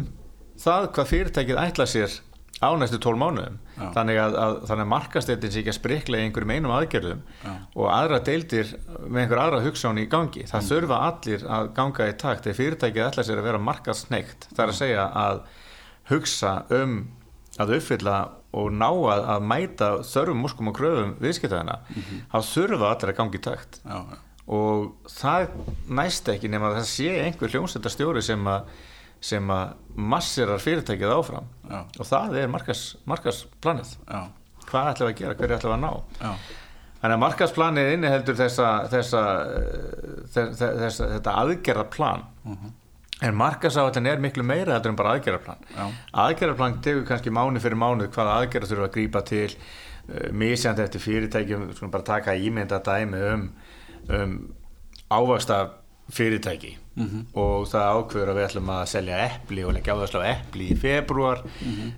[0.60, 2.18] það hvað fyrirtækið ætla sér
[2.60, 3.56] á næstu tól mánuðum.
[3.80, 3.86] Já.
[3.94, 7.52] þannig að, að, að markastéttin sé ekki að sprikla í einhverjum einum aðgerðum Já.
[7.72, 8.74] og aðra deildir
[9.06, 10.44] með einhver aðra hugsáni í gangi.
[10.50, 14.62] Það þurfa allir að ganga í takt ef fyrirtækið ætla sér að vera markasneikt það
[14.66, 15.40] er að segja að
[16.10, 16.98] hugsa um
[17.60, 18.18] að uppfylla
[18.50, 21.78] og ná að, að mæta þörfum múskum og kröfum viðskiptaðina
[22.32, 23.80] þá þurfa allir að gangi takt.
[23.84, 24.18] Já, já,
[24.50, 25.52] og það
[26.00, 28.72] næst ekki nema að það sé einhver hljómsveitastjóri sem að
[29.20, 31.48] sem að massirar fyrirtækið áfram.
[31.68, 31.80] Já.
[32.00, 34.22] og það er markas, markasplanið já,
[34.70, 36.34] hvað ætlum við að gera, hverju ætlum við að ná?
[37.00, 39.20] Þannig að markasplanið inniheldur þessa, þessa,
[40.34, 42.24] þessa, þessa þetta aðgerðarplan
[43.22, 48.12] en markasáallin er miklu meira heldur en bara aðgerðarplan aðgerðarplan tegur kannski mánu fyrir mánuð
[48.14, 49.50] hvaða aðgerðar þurfa að grípa til.
[50.10, 53.44] Uh, misjandi eftir fyrirtækjum skulum bara taka ímynda dæmi um,
[54.16, 54.38] um
[55.10, 55.66] ávaksta
[56.10, 56.76] fyrirtæki.
[57.38, 60.76] Og það ákveður að við ætlum að selja epli og leggja áherslu á epli í
[60.76, 61.42] februar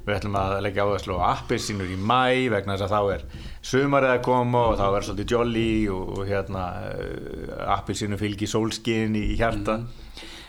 [0.05, 3.25] við ætlum að leggja áherslu á appelsínur í mæ vegna þess að þá er
[3.73, 9.17] sumarið að koma og þá er svolítið jolly og, og hérna uh, appelsínu fylgi sólskin
[9.17, 9.81] í hjarta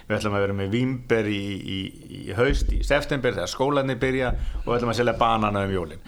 [0.08, 1.78] við ætlum að vera með vimber í, í,
[2.20, 6.04] í haust, í september þegar skólanir byrja og við ætlum að selja banana um jólin.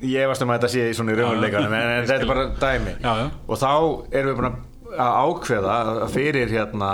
[0.00, 2.46] Ég varst um að þetta sé í svona í raunleikanum en, en þetta er bara
[2.60, 2.94] dæmi.
[3.02, 3.26] Já, já.
[3.46, 3.72] og þá
[4.16, 6.92] erum við búin að ákveða að fyrir hérna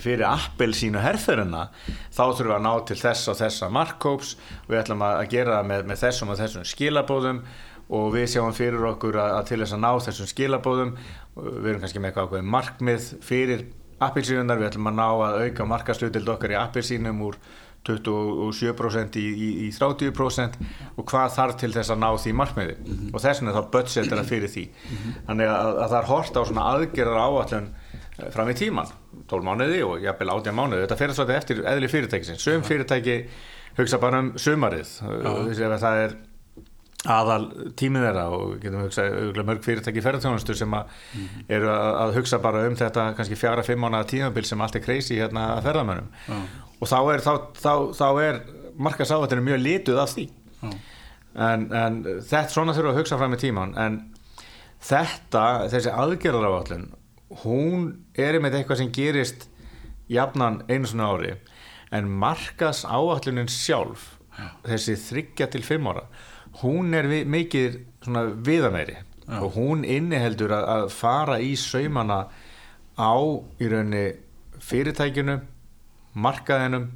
[0.00, 1.66] fyrir appelsínu herferina
[2.12, 4.36] þá þurfum við að ná til þess og þessa markkóps
[4.68, 7.42] við ætlum að gera það með, með þessum og þessum skilabóðum
[7.90, 10.94] og við sjáum fyrir okkur að, að til þess að ná þessum skilabóðum
[11.36, 13.66] við erum kannski með eitthvað ákveðin markmið fyrir
[14.00, 17.36] appelsínunar, við ætlum að ná að auka markaslutild okkar í appelsínum úr
[17.86, 20.58] 27% í, í, í 30%
[21.00, 22.74] og hvað þarf til þess að ná því markmiði.
[23.10, 24.64] Og þess vegna þá budgetera fyrir því.
[25.28, 27.70] Þannig að, að það er hort á svona aðgerðar áallun
[28.34, 28.90] fram í tíman
[29.30, 30.82] 12 mánuði og jafnvel 18 mánuði.
[30.84, 33.16] Þetta fer svolítið eftir eðli fyrirtæki sum fyrirtæki
[33.78, 34.92] hugsa bara um sumarið.
[35.54, 36.18] Ef það er
[37.08, 37.46] aðal
[37.80, 39.04] tímið þeirra og getum hugsa
[39.48, 40.90] mörg fyrirtæki ferðarþjónustur sem að
[41.48, 44.84] eru að, að hugsa bara um þetta kannski fjara, fimm mánuða tímabil sem allt er
[44.84, 46.36] crazy hérna að ferðarmönnum Já.
[46.76, 48.40] og þá er, þá, þá, þá er
[48.80, 50.26] markasávættinu mjög lituð af því.
[50.60, 50.70] Já.
[51.48, 54.00] en, en þetta svona þurfa að hugsa fram í tíman en
[54.84, 56.88] þetta, þessi aðgerðaráallun
[57.44, 57.86] hún
[58.18, 59.46] er með eitthvað sem gerist
[60.10, 61.36] jafnan einu svona ári.
[61.94, 64.18] En markas áallunin sjálf
[64.66, 66.04] þessi þryggja til fimm ára
[66.62, 69.38] hún er vi, mikið svona viðameiri Já.
[69.40, 72.24] og hún inniheldur að, að fara í saumana
[72.98, 73.14] á
[73.60, 74.04] í rauninni
[74.60, 75.38] fyrirtækinu
[76.20, 76.90] markaðinum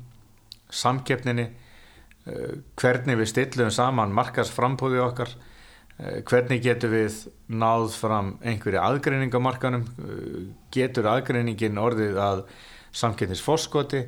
[0.74, 8.82] samkeppninni uh, hvernig við stillum saman markaðsframbóði okkar uh, hvernig getur við náð fram einhverju
[8.82, 10.38] aðgreining á markanum uh,
[10.74, 12.46] getur aðgreiningin orðið að
[12.94, 14.06] samkeppnisforskoti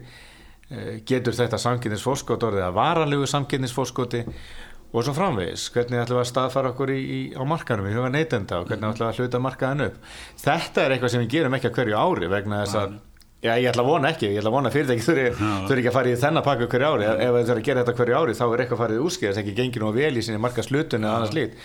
[1.07, 4.25] getur þetta samkeppnisforskot orðið að varanlegu samkeppnisforskoti
[4.97, 8.13] og svo framvegis, hvernig ætlum við að staðfara okkur í, í, á markanum, í huga
[8.13, 9.99] neytenda og hvernig ætlum við að hluta markaðin upp?
[10.43, 12.97] Þetta er eitthvað sem við gerum ekki að hverju ári vegna þess að
[13.45, 15.25] Já, ég ætla að vona ekki, ég ætla að vona að fyrirtæki þurfi,
[15.77, 17.05] ekki að fara í þennan pakka hverju ári.
[17.07, 19.85] Ef þau þurfi að gera þetta hverju ári þá er eitthvað farið útskýðast, ekki gengið
[19.85, 21.59] nú vel í sinni marka slutun eða annars lít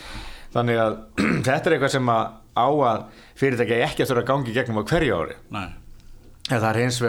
[0.55, 0.97] þannig að
[1.47, 3.05] þetta er eitthvað sem að á að
[3.39, 4.07] fyrirtæki ekki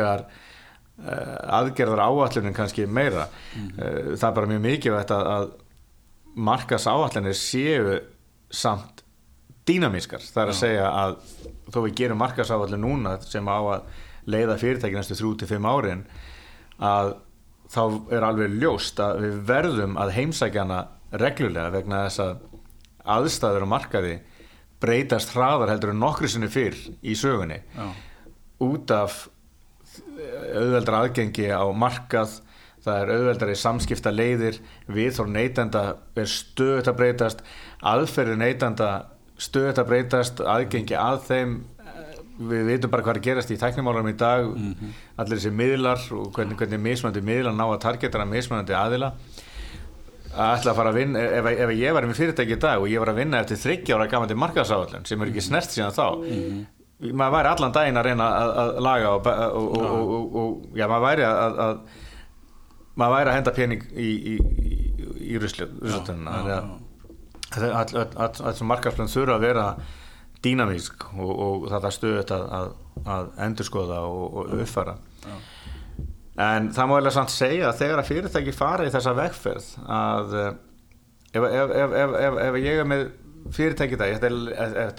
[0.07, 3.27] það uh, aðgerðar áallunin kannski meira.
[3.57, 5.51] Uh, það er bara mjög mikilvægt að, að
[6.35, 7.99] markas áallanir séu
[8.53, 9.03] samt
[9.69, 11.19] dýnamískar það er að segja að
[11.73, 13.85] þó við gerum markas áallun núna sem á að
[14.33, 16.07] leiða fyrirtæki næstu þrjú til fimm árin
[16.83, 17.15] að
[17.73, 20.81] þá er alveg ljóst að við verðum að heimsækjana
[21.23, 22.43] reglulega vegna þess að
[23.17, 24.15] aðstæður á markaði
[24.83, 27.61] breytast hraðar heldur en nokkru sinni fyrr í sögunni.
[27.77, 27.87] Já.
[28.63, 29.25] út af
[29.93, 32.39] auðveldra aðgengi á markað
[32.83, 34.59] það er auðveldari samskipta leiðir
[34.91, 35.83] við þór neytenda
[36.19, 37.45] er stöðut að breytast
[37.93, 38.91] aðferði neytenda
[39.43, 41.55] stöðut að breytast aðgengi að þeim.
[42.43, 44.47] Við veitum bara hvað er gerast í tæknimálum í dag.
[45.21, 49.13] Allir þessi miðlar og hvernig, hvernig mismunandi miðlar ná að targetara mismunandi aðila.
[50.33, 52.89] Að ætla að fara að vinna ef, ef ég var með fyrirtæki í dag og
[52.89, 56.07] ég var að vinna eftir þryggjára gamandi markaðsáallun sem er ekki snert síðan þá.
[57.13, 60.87] Maður væri allan daginn að reyna að, að laga og, og, og, og, og já,
[60.89, 62.03] maður væri að, að
[62.99, 64.73] maður væri að henda pening í, í, í,
[65.33, 66.39] í ruslutununa
[67.53, 69.67] alls markaðsplun þurfa að vera
[70.43, 72.69] dýnamísk og það er stöðut að, að,
[73.15, 75.35] að endurskoða og uppfara Já.
[76.49, 80.37] en það má eða samt segja að þegar að fyrirtæki fara í þessa vegferð að
[80.41, 80.51] eh,
[81.39, 83.07] ef, ef, ef, ef ég er með
[83.53, 84.29] fyrirtæki það,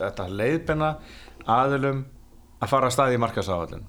[0.01, 0.91] þetta leiðbenna
[1.53, 2.05] aðilum
[2.63, 3.87] að fara að staði í markasáhaldin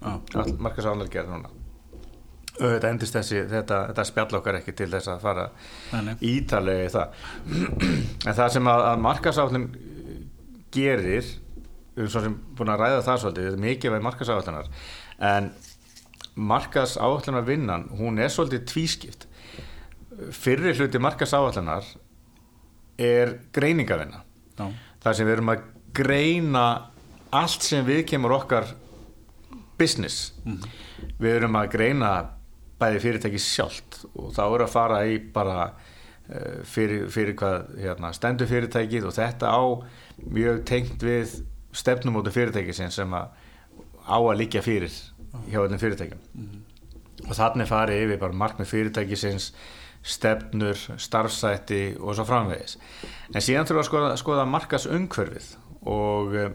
[0.59, 1.53] markasáhaldin gerir núna
[2.59, 5.47] þetta endist þessi, þetta, þetta spjall okkar ekki til þess að fara
[6.23, 7.25] ítalega í það.
[8.25, 9.67] En það sem að, að markasáhaldin
[10.75, 11.03] gerir
[11.95, 14.71] við erum svo sem búin að ræða það svolítið, þetta er mikið veið markasáhaldanar
[15.29, 15.51] en
[16.35, 19.27] markas áallunar vinnan hún er svolítið tvískipt.
[20.35, 21.87] Fyrri hluti markas áallunar
[22.99, 24.23] er greiningavinna
[24.55, 24.67] Já.
[25.03, 25.63] þar sem við erum að
[25.95, 26.65] greina
[27.35, 28.67] allt sem við kemur okkar
[29.79, 30.33] business.
[31.19, 32.11] Við erum að greina
[32.81, 34.01] bæði fyrirtæki sjálft.
[34.15, 39.15] Og þá er að fara í bara uh, fyrir, fyrir hvað hérna, stendur fyrirtækið og
[39.15, 39.63] þetta á
[40.25, 41.39] mjög tengt við
[41.75, 43.33] stefnumótu fyrirtæki sem að
[44.05, 44.93] á að líka fyrir
[45.49, 46.21] hjá öllum fyrirtækjum.
[47.25, 49.49] Og þannig farið yfir bara markmið fyrirtækisins
[50.05, 52.77] stefnur, starfsætti og svo framvegis.
[53.33, 55.47] En síðan þurfum við að skoða, skoða markas umhverfið
[55.89, 56.51] og uh,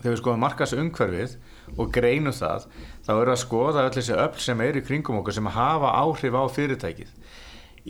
[0.00, 1.36] þegar við skoðum markas umhverfið
[1.78, 2.66] og greinum það
[3.06, 6.34] þá við að skoða öll þessi öll sem eru í kringum okkur sem hafa áhrif
[6.36, 7.14] á fyrirtækið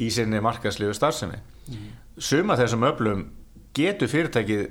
[0.00, 1.40] í sinni markaslegu starfsemi.
[1.70, 1.88] Mm.
[2.18, 3.24] suma þessum öllum
[3.74, 4.62] getur fyrirtækið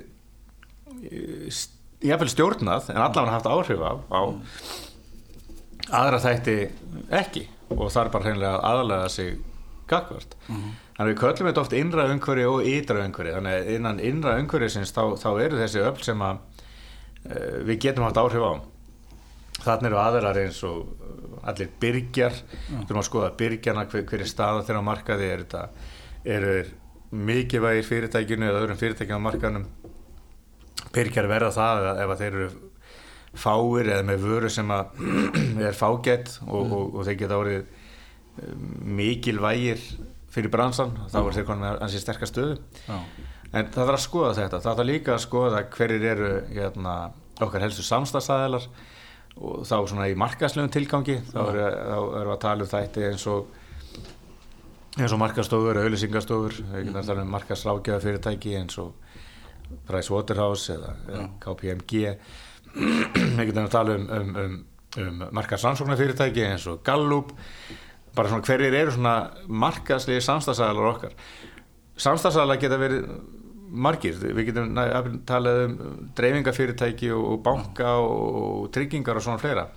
[1.10, 1.60] eh,
[2.00, 4.20] jáfnveil stjórnað en allavega haft áhrif á, á
[5.90, 6.54] aðra þætti
[7.20, 9.38] ekki og það er bara hreinlega að aðlega sig
[9.90, 10.70] gagvart Mhm.
[10.96, 13.32] þannig að við köllum þetta oft innra umhverfi og ytra umhverfi.
[13.34, 16.36] Þannig að innan innra umhverfi sinns þá, þá eru þessi öll sem að
[17.26, 18.52] uh, við getum haft áhrif á
[19.64, 22.36] þannig eru aðrar eins og uh, allir byrgjar.
[22.68, 25.64] Við erum að skoða byrgjana hver, hver er staða þeirra á markaði er þetta
[26.30, 26.72] eru þeir
[27.10, 29.64] mikilvægir fyrirtækinu eða öðrum fyrirtækinu á markaðnum?
[30.94, 32.50] Byrgjar verða það ef, þeir eru
[33.38, 34.70] fáir eða með vöru sem
[35.68, 37.66] er fágett og, og, og þeir geta orðið
[38.44, 39.82] um, mikilvægir
[40.30, 42.56] fyrir bransan þá er þeir konar með ansi sterkast stöðu.
[42.86, 42.98] Já.
[43.50, 44.62] en það þarf að skoða þetta.
[44.62, 46.96] Það þarf líka að skoða hverjir eru hérna,
[47.40, 48.68] okkar helstu samstagsæðilar
[49.40, 53.06] og þá svona í markaslegum tilgangi þá eru þá erum við að tala um þætti
[53.08, 53.58] eins og
[54.98, 58.90] eins og markastofur, auðlýsingastofur við getum að tala um markasrákjöða fyrirtæki eins og
[59.86, 62.02] Price Waterhouse eða, eða KPMG
[63.38, 64.58] við getum að tala um, um, um,
[65.04, 67.32] um markasrannsóknarfyrirtæki eins og Gallup.
[68.14, 69.14] Bara svona hverjir eru svona
[69.46, 71.14] markaslegi samstagsæðalar okkar.
[72.00, 73.06] Samstagsæðalar geta verið
[73.70, 74.74] margir, við getum
[75.28, 75.76] talað um
[76.18, 79.68] dreifingafyrirtæki og, banka og, tryggingar og svona fleira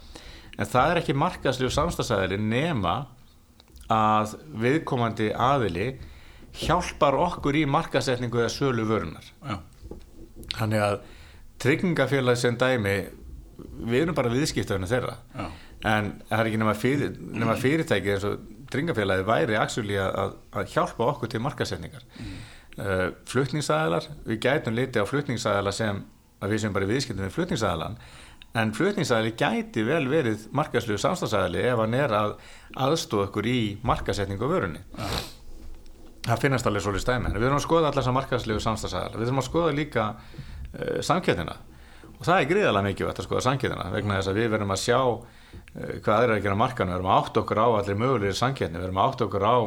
[0.57, 2.95] en það er ekki markaslegu samstagsæðali nema
[3.93, 5.91] að viðkomandi aðili
[6.63, 9.57] hjálpar okkur í markasetningu eða sölu vörunar Já.
[10.59, 10.97] þannig að
[11.63, 12.95] tryggingafélag sem dæmi
[13.83, 15.45] við erum bara viðskiptöðinu þeirra Já.
[15.93, 21.09] en það er ekki nema, fyrir, nema fyrirtæki eins og tryggingafélagi væri að, að hjálpa
[21.13, 22.37] okkur til markasetningar mm.
[22.79, 26.03] Uh, flutningsæðalar við gætum litið á flutningsæðala sem
[26.43, 27.97] að við sem bara viðskiptum við flutningsæðalan
[28.59, 32.33] en flutningsæðali gæti vel verið markaslegu samstagsæðali ef hann er að
[32.85, 34.81] aðstóða okkur í markasetningu á vörunni.
[36.23, 39.25] Það finnast alveg svolítið stæmi en við þurfum að skoða allar þessar markaslegu samstagsæðala við
[39.25, 41.55] þurfum að skoða líka uh, samkjöndina
[42.13, 44.99] og það er gríðalega mikilvægt að skoða samkjöndina vegna þess að við verðum að sjá
[45.01, 45.25] uh,
[46.05, 48.79] hvað er að gera á markanu, við verðum að átta okkur á allir mögulegir samkjöndni,
[48.79, 49.57] við verðum að átta okkur á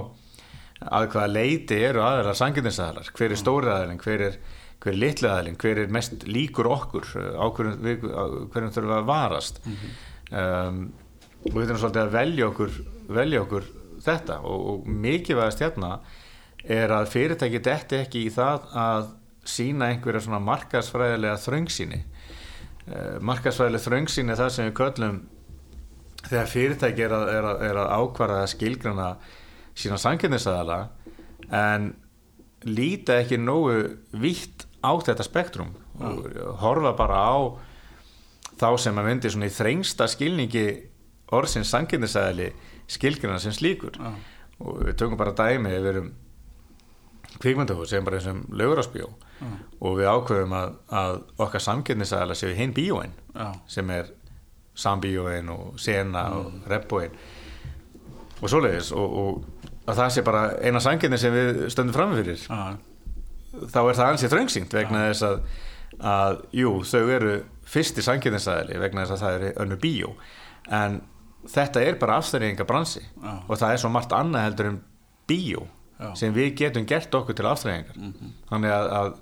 [0.85, 4.39] að hvaða leiti eru aðra samkjöndinsaðalar, hver er stóri aðalinn hver er,
[4.83, 8.75] hver er litli aðalinn, hver er mest líkur okkur, uh, á hverjum, við, á hverjum
[8.75, 9.61] þurfum að varast?
[10.31, 10.81] Um,
[11.47, 12.81] og við þurfum svolítið að velja okkur,
[13.17, 13.71] velja okkur
[14.07, 14.41] þetta.
[14.45, 15.93] Og, og mikilvægast hérna
[16.67, 19.09] er að fyrirtæki detti ekki í það að
[19.47, 22.03] sína einhverja svona markaðsfræðilega þröngsýni.
[22.87, 25.25] Uh, markaðsfræðilega þröngsýni er það sem við köllum
[26.27, 29.11] þegar fyrirtæki er að, að, að ákvara að skilgrana
[29.77, 30.79] sína sanginnisaðala
[31.53, 31.91] en
[32.67, 33.77] líta ekki nógu
[34.17, 36.27] vítt á þetta spektrum og
[36.63, 37.37] horfa bara á
[38.57, 40.67] þá sem að myndi svona í þrengsta skilningi
[41.37, 42.51] orðsins sanginnisaðali
[42.89, 43.97] skilgrana sem slíkur.
[43.99, 44.15] Já.
[44.63, 46.13] og við tökum bara dæmi við erum
[47.43, 49.09] kvikmyndahús sem bara eins og lögurásbjó
[49.81, 53.13] og við ákveðum að, að okkar samkynnisæðala séu hinn bíóin
[53.69, 54.09] sem er
[54.77, 57.13] sambíóin og sena og rebbóin
[58.41, 58.93] og svoleiðis.
[58.93, 59.45] Og, og
[59.87, 62.43] að það sé bara eina samkynni sem við stöndum fram fyrir.
[62.47, 62.77] Já.
[63.73, 65.37] þá er það ansið þröngsýnt vegna þess að,
[66.13, 70.13] að jú, þau eru fyrsti samkynnisæðali vegna þess að það er önnu bíó.
[70.67, 71.01] En
[71.51, 73.33] þetta er bara afstæringa bransi Já.
[73.47, 74.81] og það er svo margt annað heldur en
[75.31, 76.11] bíó Já.
[76.19, 77.97] sem við getum gert okkur til afstæringar
[78.51, 79.13] þannig að, að,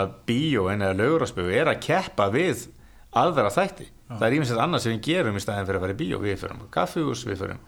[0.00, 2.66] að bíóin eða lögurásbyggu er að keppa við
[3.12, 3.90] aðvera þætti.
[4.12, 6.18] Það er íminsett annað sem við gerum í staðin fyrir að vera bíó.
[6.20, 7.60] Við förum á kaffihús, við förum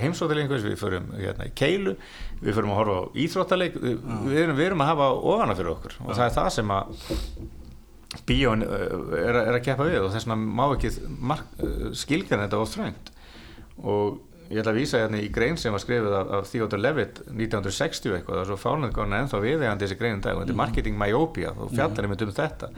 [0.00, 1.96] heimsóttalengus, við förum hérna, í keilu
[2.40, 5.74] við förum að horfa á íþróttaleik við, við, erum, við erum að hafa ofana fyrir
[5.74, 6.96] okkur og það er það sem að
[8.26, 10.92] bíón uh, er, er að keppa við og þess vegna má ekki
[11.98, 13.10] skilgjana þetta of þröngt.
[13.82, 17.22] Og ég ætla að vísa hérna í grein sem var skrifið af, af Theodore Levitt
[17.26, 20.60] 1960 eitthvað og svo fánlega konar ennþá viðegandi þessi grein um dag og þetta er
[20.60, 22.70] marketing myopia og fjallar einmitt um þetta.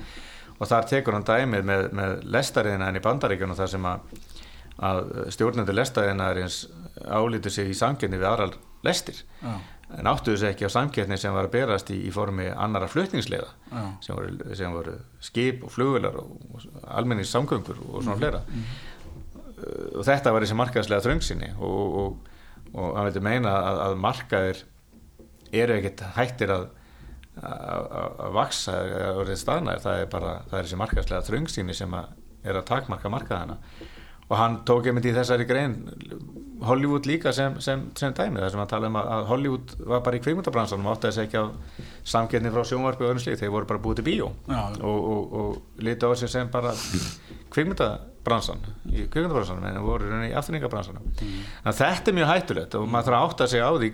[0.57, 4.07] Og þar tekur hann dæmið með, með lestariðina enn í bandaríkjunum þar sem að,
[4.89, 5.03] að
[5.37, 6.61] stjórnendur lestaðinaðarins
[7.05, 8.55] álítið sig í samkeppni við aðrar
[8.87, 9.23] lestir.
[9.43, 9.57] Já.
[9.97, 13.53] en áttuðu sig ekki á samkeppni sem var að berast í, í formi annara flutningsleiða
[14.03, 18.41] sem voru, sem voru skip og flugular og, almennins samgöngur og svona fleira.
[19.95, 22.33] og þetta var þessi markaðslega þröngsinni og, og,
[22.75, 24.65] og hann vildi meina að, að markaðir
[25.55, 26.67] eru ekkert hættir að
[27.37, 32.07] að vaksa eða orðið staðnæður, það er bara það er þessi markaðslega þröngsinni sem að
[32.47, 33.59] er að takmarka markaðana
[34.27, 35.77] og hann tók einmitt í þessari grein
[36.65, 40.03] Hollywood líka sem, sem, sem dæmi þar sem hann tala um að að Hollywood var
[40.07, 41.45] bara í kvikmyndabransanum og átti þess ekki á
[42.15, 44.31] samkettni frá sjónvarpi og öðrum slíkt, þeir voru bara búið til bíó.
[44.49, 44.63] Já.
[44.81, 46.73] og, og, og lítið á sig sem bara
[47.53, 51.11] kvikmyndabransan í kvikmyndabransanum en þeir voru í afturringabransanum
[51.67, 53.93] að þetta er mjög hættulegt og maður þarf að átta sig á því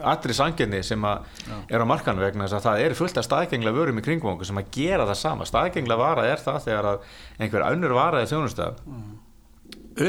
[0.00, 1.26] allri sanginni sem að
[1.68, 4.48] er á markanum vegna þess að það er fullt af staðgengla vörum í kringum okkur
[4.48, 5.48] sem að gera það sama.
[5.48, 8.80] Staðgengla vara er það þegar að einhver önnur vara í þjónustaf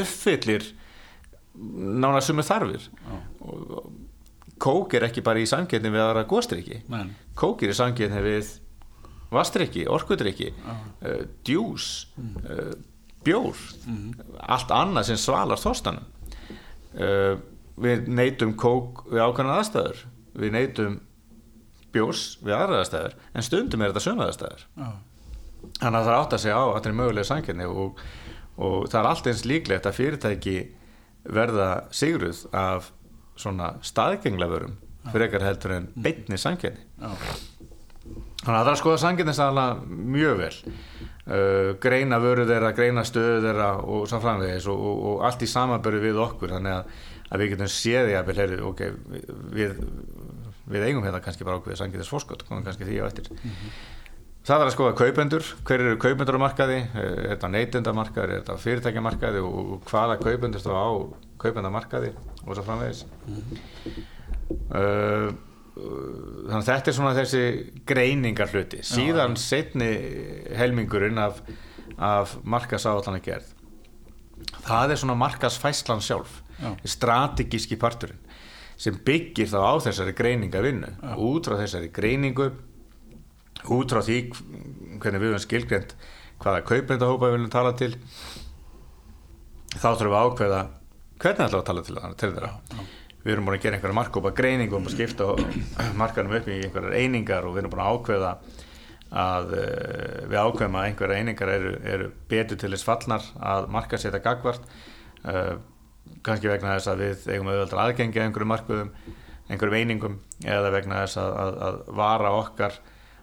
[0.00, 0.64] uppfyllir
[1.56, 2.88] nána sumur þarfir.
[3.40, 3.92] Og
[4.62, 6.26] kók er ekki bara í samkettni við aðra
[6.92, 8.54] Men, kók er í samkettni við
[9.34, 12.76] vastriki, orkudriki uh, djús uh,
[13.26, 13.58] bjór
[14.38, 16.06] allt annað sem svalar þorstanum.
[16.96, 17.34] Uh,
[17.76, 20.06] við neytum kók við ákvæmna aðstæður.
[20.36, 21.00] Við neytum
[21.92, 24.64] bjórs við aðra aðstæður en stundum er þetta sömu aðstæður.
[25.80, 28.00] Þannig að það átt að segja á að þetta er mögulega sanginni og,
[28.56, 30.56] og það er allt eins líklegt að fyrirtæki
[31.32, 32.90] verða sigruð af
[33.36, 34.76] svona staðgenglaförum
[35.10, 37.10] fyrir ekkar heldur en beinni sanginni Já.
[38.42, 40.54] þannig að það er að skoða sanginni sannlega mjög vel.
[41.26, 45.48] Uh, greina vöru þeirra, greina stöðu þeirra og svo framvegis og, og, og allt í
[45.50, 46.54] samanböru við okkur.
[46.54, 48.84] Þannig að, að við getum séð í að við heyrðu, ok,
[49.56, 49.74] við,
[50.70, 53.30] við eigum hérna kannski bara ákveðið sanginnis fórskot komum kannski því á eftir
[54.46, 58.54] Það er að skoða kaupendur, hver eru kaupendur á markaði, er þetta neytendamarkaði, er þetta
[58.62, 60.90] fyrirtækjamarkaði og hvaða kaupendur stóð á
[61.42, 62.12] kaupendamarkaði
[62.44, 63.00] og svo framvegis.
[64.70, 65.32] Uh,
[65.74, 67.42] þannig að þetta er svona þessi
[67.90, 68.84] greiningar hluti.
[68.86, 69.90] Síðan setni
[70.54, 71.42] helmingurinn af,
[71.98, 73.50] af markasáallana gerð.
[74.62, 76.70] Það er svona markasfæslan sjálf, Já.
[76.86, 78.22] strategíski parturinn
[78.76, 80.94] sem byggir þá á þessari greininga vinnu.
[81.18, 82.50] Út frá þessari greiningu
[83.64, 84.18] út frá því
[85.00, 85.94] hvernig við höfum skilgrend
[86.42, 87.92] hvaða kaupendahópa við viljum tala til
[89.76, 90.60] þá þurfum við að ákveða
[91.16, 92.52] hvernig ætlum við að tala til, til þeirra.
[93.26, 95.28] Við erum búin að gera einhverja markkópa greiningu og skipta
[96.00, 98.32] markanum upp í einhverjar einingar og við erum búin að ákveða
[99.16, 104.00] að uh, við ákveðum að einhverja einingar eru, eru betur til þess fallnar að marka
[104.02, 104.66] setja gagvart
[105.24, 105.56] uh,
[106.26, 108.92] kannski vegna þess að við eigum auðvitað aðgengi að einhverjum markvöðum
[109.46, 112.78] einhverjum einingum eða vegna þess að, að, að vara okkar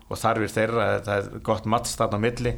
[0.09, 2.53] og þarfir þeirra, það er gott matts þarna á milli.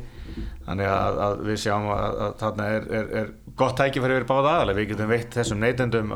[0.65, 4.53] Þannig að, að við sjáum að, að þarna er, er, er gott tækifæri verið báða
[4.55, 6.13] aðalega, við getum veitt þessum neytendum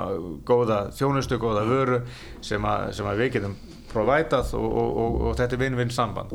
[0.48, 2.00] góða þjónustu, góða vöru
[2.44, 3.58] sem að, sem að við getum
[3.90, 6.34] provætað og, og, og, og þetta er vinn-vinn samband.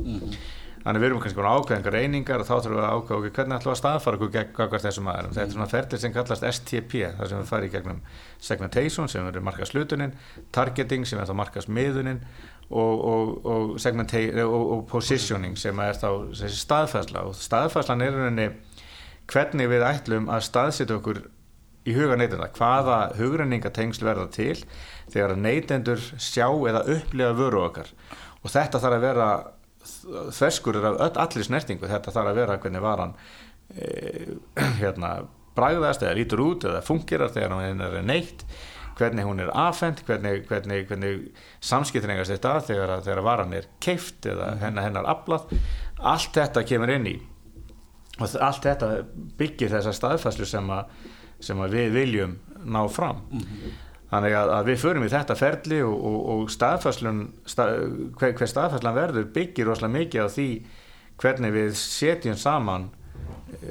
[0.84, 3.28] Þannig við erum kannski búin að ákveða einhver einingar og þá þurfum við að ákveða
[3.36, 6.44] hvernig ætlum við að staðfara okkur gegn þessum aðeins þetta er svona ferðlir sem kallast
[6.50, 8.02] STP þar sem við farið í gegnum
[8.48, 10.12] segmentation sem er markaslutunin,
[10.52, 12.20] targeting sem er þá markasmiðunin
[12.70, 13.76] og, og, og,
[14.44, 17.26] og, positioning sem er þá staðfærsla.
[17.28, 18.48] Og staðfærslan er rauninni
[19.30, 21.24] hvernig við ætlum að staðsetja okkur
[21.84, 24.56] í huga neytenda, hvaða hugrenningatengsl verða til
[25.12, 27.90] þegar neytendur sjá eða upplifa vöru okkar.
[28.44, 29.28] Og þetta þarf að vera
[30.32, 31.88] þverskurður af öll, allir snertingu.
[31.88, 33.16] Þetta þarf að vera hvernig varan
[33.76, 33.88] e,
[34.80, 35.16] hérna,
[35.54, 38.46] bragðast eða lítur út eða fungerar þegar hún er neitt
[38.98, 41.14] hvernig hún er afhend hvernig, hvernig, hvernig
[41.64, 45.48] samskiptin eigast þetta þegar, þegar varan er keift eða hennar, hennar aflað.
[45.98, 47.16] Allt þetta kemur inn í
[48.22, 48.90] og allt þetta
[49.38, 50.92] byggir þessa staðfæslu sem, að,
[51.42, 53.24] sem að við viljum ná fram.
[54.12, 57.80] Þannig að, að við förum í þetta ferli og, og, og staðfæslun stað,
[58.20, 60.48] hver, hver staðfæslan verður byggir rosalega mikið á því
[61.18, 62.92] hvernig við setjum saman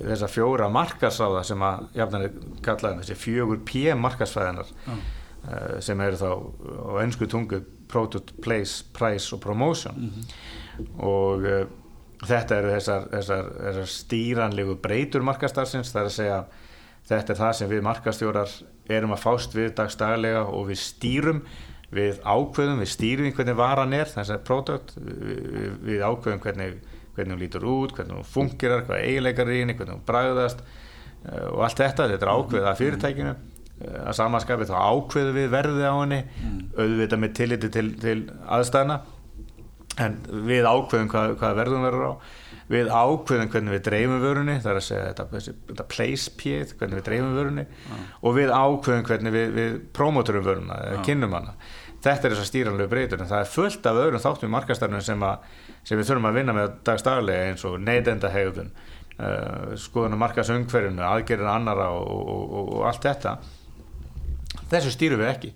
[0.07, 2.33] þessa fjóra markasáða sem að jafnan er
[2.65, 7.61] kallaðin þessi fjögur P markasfæðinar uh, sem eru þá á ennsku tungu
[7.93, 10.07] Product, Place, Price og Promotion.
[10.97, 11.65] Og uh,
[12.25, 16.39] þetta eru þessar, þessar, þessar stýranlegu breytur markastarsins það er að segja
[17.11, 18.53] þetta er það sem við markastjórar
[18.97, 21.43] erum að fást við dagstaglega og við stýrum
[21.93, 26.77] við ákveðum, við stýrum hvernig varan er þessar produkt við, við- við ákveðum hvernig,
[27.16, 31.49] hvernig hún lítur út hvernig hún fungerar, hvað eiginleikar í henni hvernig hún bragðast uh,
[31.53, 33.34] og allt þetta, þetta er ákveðið af fyrirtækinu.
[33.84, 36.22] Uh, að samanskapi þá ákveðum við verðið á henni
[36.78, 38.18] auðvitað með tilliti til, til
[38.57, 39.01] aðstæðna.
[40.01, 40.18] En
[40.49, 42.14] við ákveðum hvað, hvað verðum verður á.
[42.74, 46.97] Við ákveðum hvernig við dreifum vörunni það er að segja þetta, þetta place pið hvernig
[46.97, 47.66] við dreifum vörunni.
[48.24, 51.53] Og við ákveðum hvernig við, við promotorum vöruna eða kynnum hana
[52.04, 55.01] þetta er þess að stýranlegu breytur en það er fullt af öðrum þáttum í markastarfinu
[55.04, 55.47] sem, að,
[55.88, 61.06] sem við þurfum að vinna með dagstaglega eins og neytenda hegðun uh, skoðun og markasumhverjunu
[61.08, 63.38] aðgerðin annara og, og, og, allt þetta.
[64.74, 65.54] Þessu stýrum við ekki.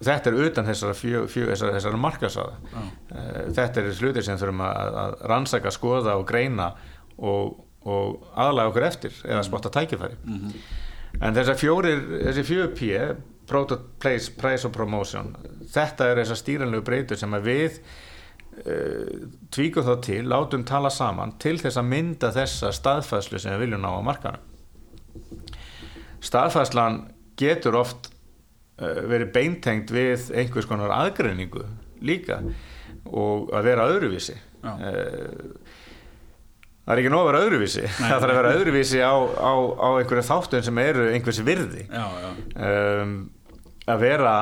[0.00, 5.18] Þetta er utan þessara, þessara, þessara markasáða uh, þetta er hlutir sem þurfum að, að
[5.32, 6.70] rannsaka, skoða og greina
[7.18, 10.16] og, og aðlaga okkur eftir eða spotta tækifæri.
[11.20, 12.90] En þessar fjórir, þessi fjögur P
[13.50, 15.34] Product, Place, Price og Promotion.
[15.74, 21.56] Þetta er þessar stýranlegu breytur sem við uh, tvíkum þá til, látum tala saman til
[21.58, 24.46] þess að mynda þessa staðfæslu sem við viljum ná á markanum
[26.24, 27.02] staðfæslan
[27.40, 28.10] getur oft
[28.80, 31.64] uh, verið beintengt við einhvers konar aðgreiningu
[32.04, 32.40] líka
[33.06, 34.36] og að vera öðruvísi.
[34.60, 35.56] Uh,
[36.84, 37.84] það er ekki nóg að vera öðruvísi.
[37.96, 41.86] Það þarf að vera öðruvísi á, á, á einhverju þáttum sem eru einhvers virði.
[41.88, 42.30] Já, já,
[42.68, 43.14] um,
[43.92, 44.34] að vera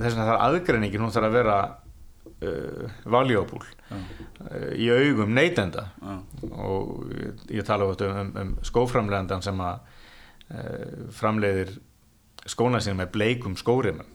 [0.00, 5.34] þess að það er aðgreiningin hún þarf að vera uh, valuable já, uh, í augum
[5.36, 5.88] neytenda.
[6.52, 11.76] Og ég, ég tala um, um, um skóframlegandan sem að uh, framleiðir
[12.48, 14.08] skóna sín með bleikum skórimum.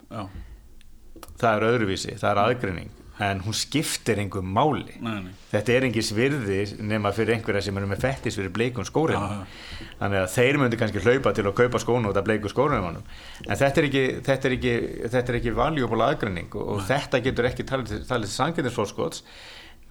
[1.37, 2.91] Það er öðruvísi, það er aðgreining
[3.21, 4.95] en hún skiptir einhver máli.
[4.97, 8.87] Nei, nei, þetta er engis virði nema fyrir einhverja sem eru með fettis fyrir bleikum
[8.87, 12.49] skórimum Já, þannig að þeir myndi kannski hlaupa til að kaupa skónu út af bleiku
[12.49, 13.05] skórimunum
[13.45, 14.75] en þetta er ekki, þetta er ekki,
[15.13, 19.21] þetta er ekki valjúból aðgreining og, og þetta getur ekki talið, talið sangjörðinsfórskots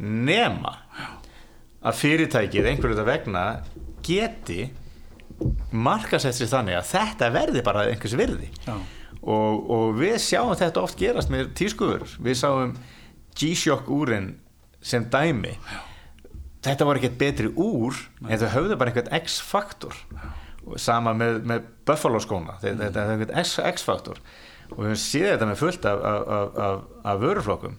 [0.03, 0.75] nema
[1.83, 3.45] að fyrirtækið einhverju þetta vegna
[4.03, 4.65] geti
[5.71, 8.51] markasett sér þannig að þetta verði bara einhvers virði.
[9.23, 12.75] Og, og við sjáum þetta oft gerast með tískuður við sáum
[13.39, 14.33] G-Shock úrin
[14.83, 15.55] sem dæmi
[16.63, 17.97] þetta var ekkert betri úr
[18.29, 19.97] en þau höfðu bara einhvern X-faktor.
[20.79, 24.21] Sama með, með Buffalo skóna þetta þetta er X- X-faktor.
[24.73, 27.75] Og við höfum séð þetta með fullt af, af, af, af, af vöruflokkum.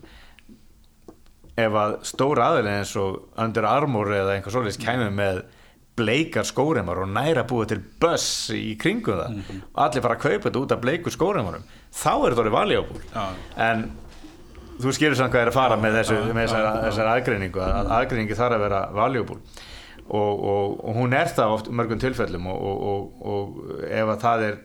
[1.64, 5.43] Ef að stóra aðeins eins og Under Armour eða einhver svoleiðis kæmi með
[5.93, 10.47] bleikar skóreimar og næra búið til buss í kringum það og allir fara að kaupa
[10.47, 13.26] þetta út af bleikur skóreimarum þá er þetta orðið valjúból Já.
[13.68, 13.84] en
[14.82, 18.38] þú skilur samt hvað er að fara með, þessu, með þessar, þessar aðgreiningu að aðgreiningi
[18.39, 19.39] þarf að vera valjúból
[20.03, 24.24] og, og, og hún er það oft mörgum tilfellum og, og, og, og ef að
[24.26, 24.57] það er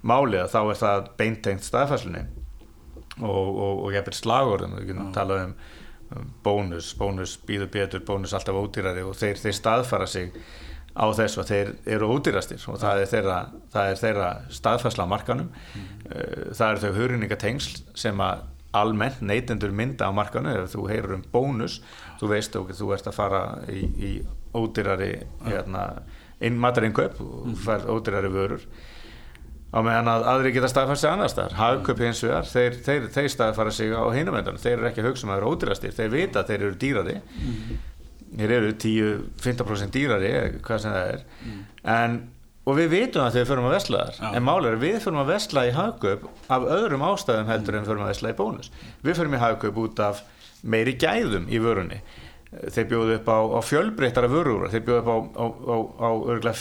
[0.00, 2.24] málið þá er það beintengt staðfæslunni
[3.20, 5.54] og, og, og ég er slagorðum við getum talað um,
[6.16, 10.32] um bónus bónus býður betur, bónus alltaf ódýrari og þeir, þeir staðfara sig
[10.90, 13.36] á þessu að þeir eru ódýrastir og það er þeirra,
[13.70, 15.52] það er þeirra staðfæsla á markanum.
[15.76, 15.84] Mm.
[16.58, 18.42] það eru þau hugrinningatengsl sem að
[18.76, 21.80] almennt neytendur mynda á markanu ef þú heyrir um bónus
[22.20, 23.42] þú veist og þú ert að fara
[23.72, 24.10] í, í
[24.54, 25.12] ódýrari
[25.46, 25.84] hérna,
[26.42, 28.64] inn matarinnkaup og fær ódýrari vörur.
[29.70, 33.28] Á meðan að aðri geta staðfært sig annars þar hagköp hins vegar, þeir, þeir, þeir
[33.30, 35.94] staðfæra sig á hinumvendan, þeir eru ekki að hugsa um að eru ódýrastir.
[35.94, 37.14] Þeir vita að þeir eru dýrari.
[38.30, 41.22] Þeir eru 10-15% dýrari hvað sem það er.
[41.94, 42.18] En,
[42.70, 44.18] og við vitum þegar við förum að vesla þar.
[44.30, 48.04] En málega er við förum að vesla í hagköp af öðrum ástæðum heldur en förum
[48.06, 48.72] að vesla í bónus.
[49.06, 50.24] Við förum í hagköp út af
[50.62, 52.00] meiri gæðum í vörunni.
[52.50, 55.46] Þeir bjóðu upp á, á fjölbreyttara vörur þeir bjóðu upp á, á,
[56.50, 56.54] á,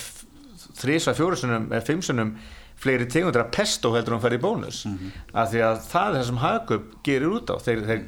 [0.79, 2.33] þrísa fjórusunum eða fimmsunum
[2.79, 4.85] fleiri tegundir af pesto heldur en hún fer í bónus.
[5.33, 7.55] Af því að það er það sem hagköp gerir út á.
[7.65, 8.05] Þeir, þeir,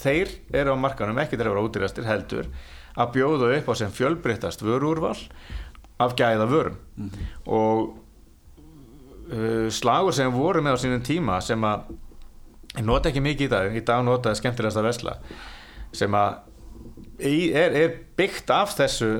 [0.00, 0.32] þeir
[0.62, 2.48] eru á markanum ekki til að vera ódýrastir heldur
[2.96, 5.18] að bjóða upp á sem fjölbreyttast vörurval
[6.02, 6.76] af gæða vörum
[7.46, 7.96] og
[9.32, 11.94] uh, slagur sem voru með á sínum tíma sem að
[12.76, 15.16] ég nota ekki mikið í dag, í dag nota það skemmtilegast að vesla
[15.96, 16.42] sem að
[17.18, 19.10] er, er byggt af þessu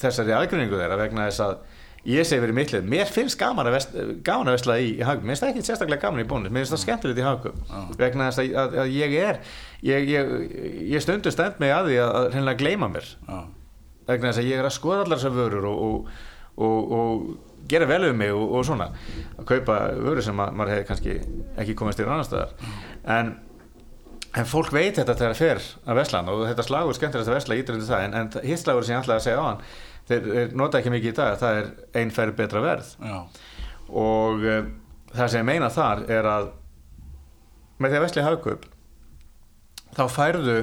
[0.00, 1.58] þessari aðgrinningu þeirra vegna þess að
[2.06, 3.94] ég segi verið mittlið, mér finnst gaman að, vest,
[4.24, 6.62] gaman að vesla í, í hagum, mér finnst það ekki sérstaklega gaman í bónus, mér
[6.62, 9.40] finnst það skemmtilegt í hagum vegna þess að, að, að ég er
[9.88, 10.34] ég, ég,
[10.94, 13.10] ég stundu stend mig að því að, að hreinlega gleyma mér.
[13.26, 13.40] Já,
[14.06, 16.22] vegna þess að ég er að skoða allar þessar vörur og, og,
[16.66, 18.90] og, og gera vel um mig og, og svona.
[19.36, 21.18] Að kaupa vörur sem að, maður hefði kannski
[21.62, 22.54] ekki komast í annar staðar.
[23.16, 23.34] En,
[24.36, 27.38] en fólk veit þetta þegar það fer að vesla hann og þetta slagur skemmtilegt að
[27.40, 28.06] vesla ítrúndi það.
[28.06, 29.66] En, en hitt slagur sem ég ætlaði að segja á hann
[30.06, 32.92] þeir, nota ekki mikið í dag það er einn færri betra verð.
[33.02, 33.18] Já,
[33.86, 34.70] og uh,
[35.14, 36.48] það sem ég meina þar er að
[37.80, 38.66] með því að vesla í hagkaup
[39.96, 40.58] þá færðu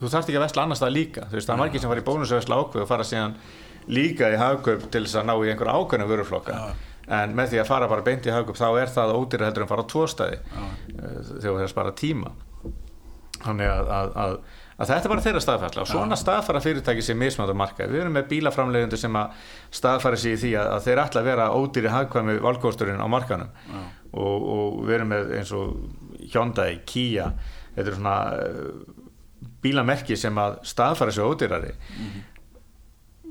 [0.00, 1.28] þú þarft ekki að vesla annars það líka.
[1.30, 3.38] Þú veist, það er margir sem fara í bónus að vesla ákveð og fara síðan
[3.96, 6.58] líka í hagkaup til þess að ná í einhver ákveðna vöruflokka.
[6.58, 6.92] Já.
[7.16, 9.70] en með því að fara bara beint í hagkaup þá er það ódýra heldur en
[9.70, 10.62] fara á tvo staði já,
[10.98, 12.32] uh, þegar hefur spara tíma.
[13.36, 14.32] Þannig að, að, að,
[14.74, 15.84] að þetta er bara þeirra staðfærsla.
[15.84, 17.92] Og svona staðfæra fyrirtæki sem mismátt á markaði.
[17.94, 19.46] Við erum með bílaframlegundur sem að
[19.78, 23.54] staðfæra sig í því að, að þeir ætla að vera ódýri hagkvæmi valkosturinn á markanum
[24.16, 25.76] og, og við erum með eins og
[26.32, 27.30] Hyundai, Kia
[27.76, 28.95] þetta er svona uh,
[29.64, 31.72] bílamerki sem að staðfæra sig ódýrari.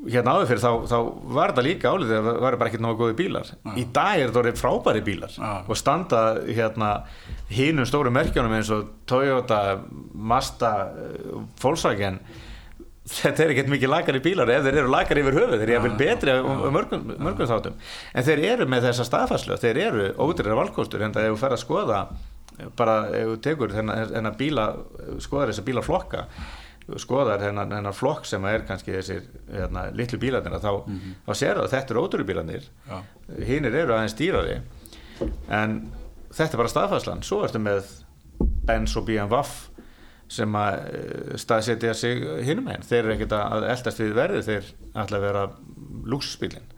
[0.05, 0.97] Hérna áður fyrir þá, þá
[1.33, 3.47] var þetta líka álítið að það var bara ekkert náðu góði bílar.
[3.73, 5.53] Í dag er þetta orðið frábæri bílar Já.
[5.65, 6.89] og standa hérna
[7.49, 9.61] hinum stóru merkjónum eins og Toyota,
[10.13, 10.73] Mazda
[11.61, 12.19] Volkswagen.
[13.05, 15.97] Þetta er ekkert mikið lagari bílar ef þeir eru lagari yfir höfuð, þeir eru jafnvel
[15.99, 17.75] betri á á mörgum, mörgum þáttum.
[18.13, 21.53] En þeir eru með þessa staðfærslu, þeir eru ódýrar valkostur, en það ef þú fer
[21.53, 21.99] að skoða
[22.77, 24.69] bara ef þú tekur þennan bíla,
[25.23, 26.23] skoðar þessa bílaflokka
[27.01, 30.85] skoðar þennan, flokk sem er kannski þessir hérna, litlu bílarnir þá,
[31.25, 32.67] þá sér það að þetta eru ódýru bílarnir.
[32.85, 32.97] Já.
[33.49, 34.59] hinnir eru aðeins dýrari.
[35.49, 35.79] En
[36.29, 37.23] þetta er bara staðfærslan.
[37.25, 37.89] Svo ertu með
[38.67, 39.41] Benz og BMW
[40.35, 44.71] sem að eh, staðsetja sig hinum einn þeir eru ekkert að eldast við verði þeir
[44.97, 45.43] ætla að vera
[46.09, 46.74] lúksusbílin Já.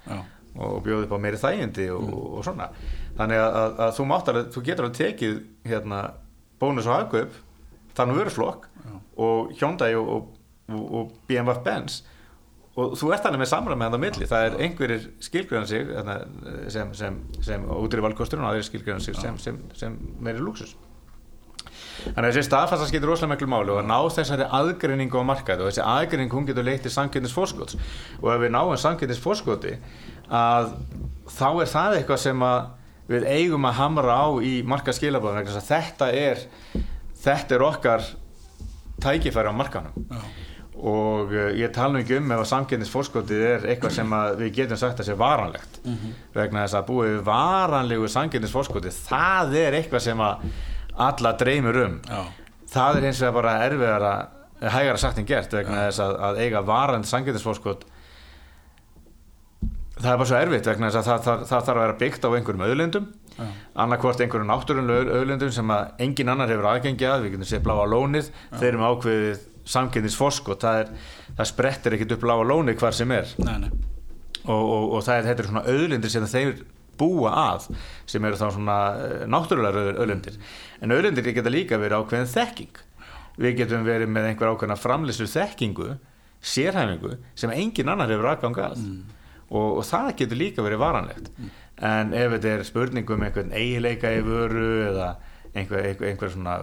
[0.57, 2.69] Og bjóða upp á meiri þægindi og, og svona.
[3.17, 6.01] Þannig að, að, að þú, máttar, þú getur að tekið hérna,
[6.61, 7.39] bónus og hagkaup
[7.97, 8.67] þannig vöruflokk
[9.17, 12.01] og Hyundai og, og, og BMW Benz.
[12.77, 14.25] Og þú ert þannig með samræð með það milli.
[14.29, 16.17] Það er einhverjir skilgræðan sig hérna,
[16.73, 20.75] sem, sem, sem útri valkostur og aðrir skilgræðan sig sem, sem, sem meiri lúksus
[21.97, 25.65] Þannig að þessi staðfasta skiptir rosalega miklu máli og að ná þessari aðgreiningu á markaði
[25.65, 27.77] og þessi aðgreining hún getur leitt til samkynnisforskots
[28.21, 29.73] og ef við náum samkynnisforskoti
[30.29, 30.73] að
[31.31, 32.59] þá er það eitthvað sem að
[33.07, 36.41] við eigum að hamra á í þess að þetta er
[37.23, 38.05] þetta er okkar
[39.03, 40.21] tækifæri á markanum Já.
[40.77, 44.99] og uh, ég tala ekki um ef að samkynnisforskotið er eitthvað sem við getum sagt
[45.01, 45.79] að sé varanlegt.
[46.35, 50.25] Vegna þess að búið varanlegu samkynnisforskotið það er eitthvað sem
[50.97, 51.99] alla dreymir um.
[52.09, 52.23] Já.
[52.73, 54.15] það er eins og bara erfiðara
[54.61, 57.85] hægara sagt en gert vegna þess að, að eiga varand samkynnisforskot
[59.97, 62.25] það er bara svo erfitt vegna þess að það, það, það þarf að vera byggt
[62.27, 63.07] á einhverjum auðlindum.
[63.83, 67.25] Annarkvort einhverjum náttúrunlega auðlindum sem að engin annar hefur aðgengi að.
[67.25, 68.31] Við getum séð bláa lónið.
[68.55, 73.13] Þeir eru með ákveðið samkynnisforskot það, er, það sprettir ekkit upp bláa lónið hvar sem
[73.13, 73.35] er.
[73.43, 73.69] Nei, nei.
[74.45, 76.65] og, og, og það er, þetta er svona auðlindir sem þeir
[76.97, 77.67] búa að
[78.09, 80.37] sem eru þá svona eh, náttúrulegar auðlindir.
[80.81, 82.83] En auðlindir geta líka verið ákveðin þekking.
[83.37, 85.91] Við getum verið með einhver ákveðina framlýslu þekkingu
[86.41, 88.81] sérhæfingu sem engin annar hefur aðgang að
[89.49, 91.31] og, og það getur líka verið varanlegt
[91.77, 95.11] en ef þetta er spurning um einhvern eiginleika í vöru eða
[95.53, 96.57] einhver, einhver, einhver svona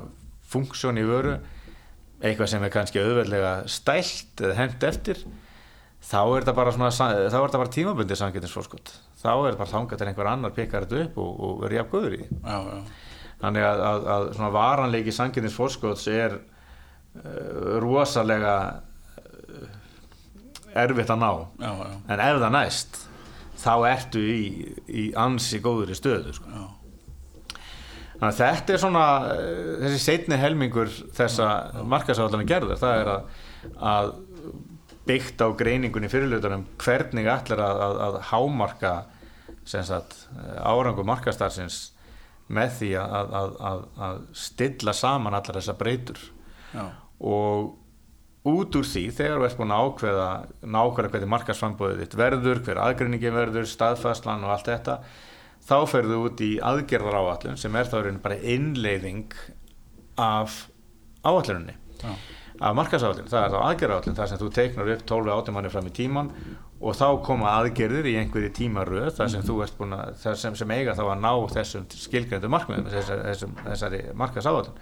[0.50, 1.38] funksjón í vöru
[2.24, 5.24] eitthvað sem er kannski auðveldlega stælt eða hent eftir
[6.04, 9.72] þá er þetta bara, svona, þá er þetta bara tímabundið samgetinsfórskot þá er þetta bara
[9.72, 12.24] þangað til einhver annar pekar þetta upp og, og verður jafn góður í.
[12.28, 12.80] Já, já.
[13.44, 18.56] þannig að, að, að svona varanleiki samgetinsfórskots er uh, rosalega
[20.74, 21.30] erfitt að ná
[21.62, 21.90] Já, já.
[22.08, 23.00] en ef það næst
[23.64, 24.40] þá ertu í,
[24.90, 26.64] í ansi góðri stöðu sko.
[28.14, 31.48] Þannig að þetta er svona eh, þessi setni helmingur þessa
[31.90, 33.40] markasáðalana gerður, það er að,
[33.92, 34.12] að
[35.08, 38.94] byggt á greiningunni fyrirlutunum hvernig ætlar að, að, að hámarka
[39.64, 40.16] sagt,
[40.60, 41.80] árangu markastarfsins
[42.52, 46.20] með því að, að, að stilla saman allar þessar breytur
[46.74, 46.84] Já.
[47.24, 47.72] og
[48.44, 50.26] út úr því þegar þú ert búin að ákveða
[50.74, 54.98] nákvæmlega hvernig markasframbóðið þitt verður hver aðgreiningin verður, staðfæslan og allt þetta
[55.64, 59.32] þá ferðu út í aðgerðar áallun sem er þá rauninni bara innleiðing
[60.20, 60.58] af
[61.24, 62.12] áalluninni Já.
[62.60, 65.88] af markasáallun, það er þá aðgerðar áallun þar sem þú teiknar upp 12-18 manni fram
[65.88, 66.32] í tíman
[66.84, 70.58] og þá koma aðgerðir í einhverju tímaröð þar sem þú ert búin að þar sem,
[70.60, 74.76] sem eiga þá að ná þessum skilgrændu markmiðum þessari, þessari markasáallun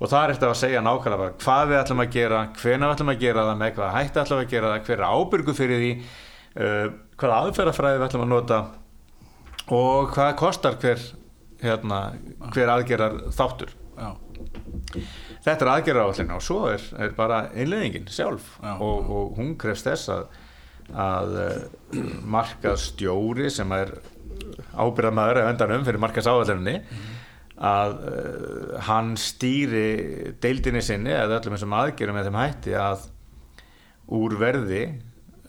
[0.00, 3.12] og það er eftir að segja nákvæmlega hvað við ætlum að gera, hvenær við ætlum
[3.12, 5.92] að gera það með hvaða hætti ætlum að gera það, hver er ábyrgu fyrir því
[5.94, 6.86] uh,
[7.20, 8.60] hvaða aðferðafræði við ætlum að nota
[9.74, 11.04] og hvað kostar hver
[11.64, 12.00] hérna,
[12.52, 14.08] hver aðgerar þáttur Já.
[15.44, 18.74] þetta er aðgerar áallina og svo er, er bara innleðingin sjálf Já.
[18.74, 20.26] og, og hún krefst þess að,
[21.06, 23.94] að uh, markað stjóri sem er
[24.74, 26.80] ábyrðamaður að öndanum fyrir markaðs áallinni
[27.54, 33.04] að uh, hann stýri deildinni sinni eða öllum þessum aðgerum með þeim hætti að
[34.18, 34.82] úr verði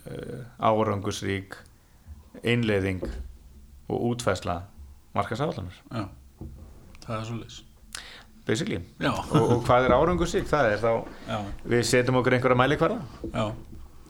[0.05, 1.57] uh, árangusrík
[2.45, 3.01] innleiðing
[3.89, 4.59] og útfæsla
[5.15, 6.05] markasállanar Já.
[7.05, 7.61] Það er svo leys.
[8.45, 8.79] basically
[9.09, 10.45] og, og hvað er árangusrík?
[10.49, 10.91] það er þá
[11.31, 11.39] Já.
[11.73, 12.99] við setjum okkur einhverja mælikvarða
[13.33, 13.45] Já.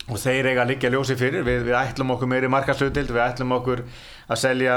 [0.05, 3.55] og þeir eiga að liggja ljósi fyrir við, við ætlum okkur meiri markaslutild við ætlum
[3.55, 3.85] okkur
[4.27, 4.75] að selja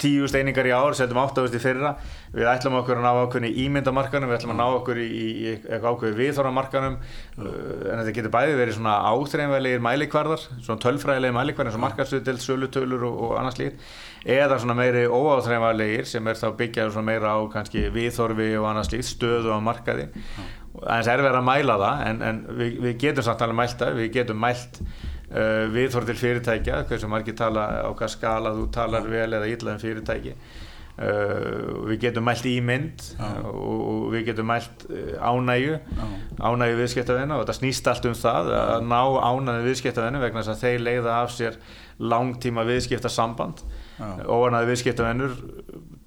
[0.00, 1.94] tíu steiningar í ár, setjum áttavist í fyrra.
[2.34, 5.52] Við ætlum okkur að ná okkur í ímyndamarkanum við ætlum að ná okkur í, í,
[5.54, 11.72] eitthvað ákveði viðþóramarkanum uh, en þetta getur bæði verið svona áþreinvelegir mælikvarðar, svona tölfræðilegir mælikvarðar
[11.72, 13.80] eins og markarsvitil, sölutölur og, og annars lít
[14.26, 18.90] eða svona meiri óáþreinvelegir sem er þá byggjað svona meira á kannski viðþorfi og annars
[18.90, 20.08] lít, stöðu á markaði.
[20.82, 24.00] Aðeins er verið að mæla það en, en við, við getum samt alveg mælt það,
[24.00, 24.80] við getum mælt
[25.30, 29.74] uh, viðhorf til fyrirtækja hversu margir tala á hvað skala þú talar vel eða illa
[29.74, 30.36] um fyrirtæki.
[30.96, 34.86] Uh, við getum mælt ímynd og við getum mælt
[35.20, 35.76] ánægu
[36.40, 40.62] ánægu viðskiptavenna og þetta snýst allt um það að ná ánægu viðskiptavenna vegna þess að
[40.64, 41.60] þeir leiða af sér
[42.00, 43.60] langtíma viðskiptasamband.
[44.00, 45.36] Óanægu viðskiptavennur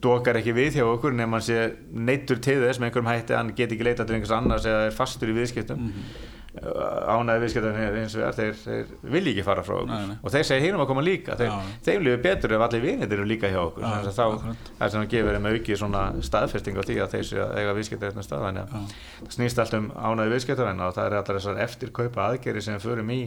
[0.04, 3.54] dokar ekki við hjá okkur nema hann sé neittur til þess með einhverjum hætti hann
[3.58, 5.80] get ekki leita til einhvers annars eða er fastur í viðskiptum.
[5.80, 6.28] Mm -hmm.
[6.60, 9.92] Ánæði viðskiptarnir eins og þeir, þeir vilja ekki fara frá okkur.
[9.94, 10.18] Nei, nei.
[10.20, 11.38] og þeir segja hínum að koma líka.
[11.40, 11.54] Þeir,
[11.86, 13.86] þeim lífið betur ef allir vinir eru líka hjá okkur.
[13.86, 17.30] Þannig að þá er sem að gefa þeim auki svona staðfesting á því að þeir
[17.30, 20.94] séu að eiga viðskiptar eftir stað þannig að það snýst allt um ánæði viðskiptar og
[20.98, 23.22] það er allar þessar eftirkaupa aðgeri sem við förum í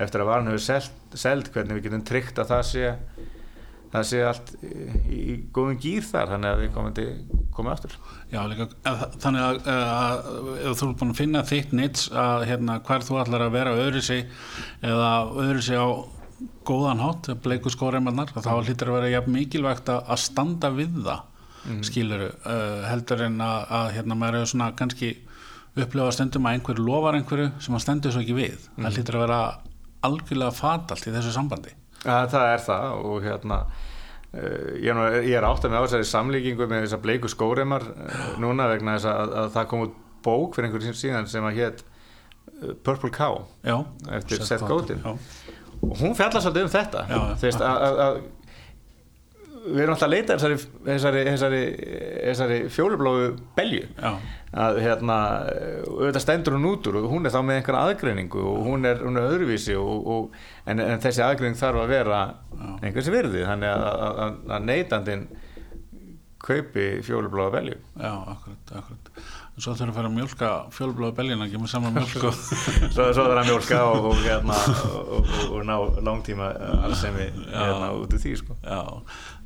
[0.00, 2.94] eftir að varun hefur seld hvernig við getum tryggt að það sé
[3.94, 4.70] það sé allt í,
[5.14, 7.08] í góðum gýr þar þannig að við komum til
[7.54, 7.96] komið aftur
[8.32, 8.66] Já, líka,
[9.22, 13.20] þannig að, að ef þú er búin að finna þitt nýts að hérna, hver þú
[13.22, 14.24] ætlar að vera öðru sig
[14.82, 15.12] eða
[15.44, 15.88] öðru sig á
[16.66, 18.64] góðan hátt, bleiku skóreimarnar þá mm.
[18.66, 21.22] hlýttir að vera jafn mikilvægt að, að standa við það
[21.68, 21.84] mm.
[21.86, 25.12] skiluru, uh, heldur en að, að hérna maður hefur svona kannski
[25.74, 28.82] upplifa stundum að einhverju lofar einhverju sem að stendur svo ekki við, mm.
[28.82, 29.40] það hlýttir að vera
[30.04, 31.74] algjörlega fatalt í þessu sambandi
[32.04, 35.02] það er það og hérna uh, ég,
[35.32, 39.10] er, átt að með á þessari samlíkingu með þessar bleiku skóreimar uh, núna vegna þess
[39.10, 43.42] að, að það kom út bók fyrir einhverjum síðan sem að hétt uh, Purple Cow
[43.64, 43.76] já,
[44.20, 45.04] eftir Seth Godin.
[45.04, 47.04] og hún fjallast alltaf um þetta.
[47.10, 48.22] Já, Þeist, að, að
[49.64, 50.56] við erum alltaf að leita þessari,
[50.86, 51.60] þessari, þessari,
[52.28, 53.84] þessari fjólublóðu belju.
[54.54, 55.18] Að hérna
[55.88, 59.00] auðvitað stendur hún út úr og hún er þá með einhverja aðgreiningu og hún er,
[59.02, 60.36] hún er öðruvísi og, og,
[60.70, 62.20] en, en þessi aðgreining þarf að vera
[62.84, 65.24] einhversi virði þannig að, að, að, neytandin
[66.44, 67.80] kaupi fjólublóða belju.
[67.96, 69.10] Já, akkurat, akkurat.
[69.54, 72.30] En svo þurfum við að fara að mjölka fjólblóðu beljina ekki með saman mjölk svo,
[72.34, 74.56] svo þurfum við að mjölka og, og, hérna,
[74.98, 75.74] og, og ná
[76.08, 76.48] langtíma
[76.80, 78.58] alls sem við hérna, út úr því sko.
[78.66, 78.80] Já,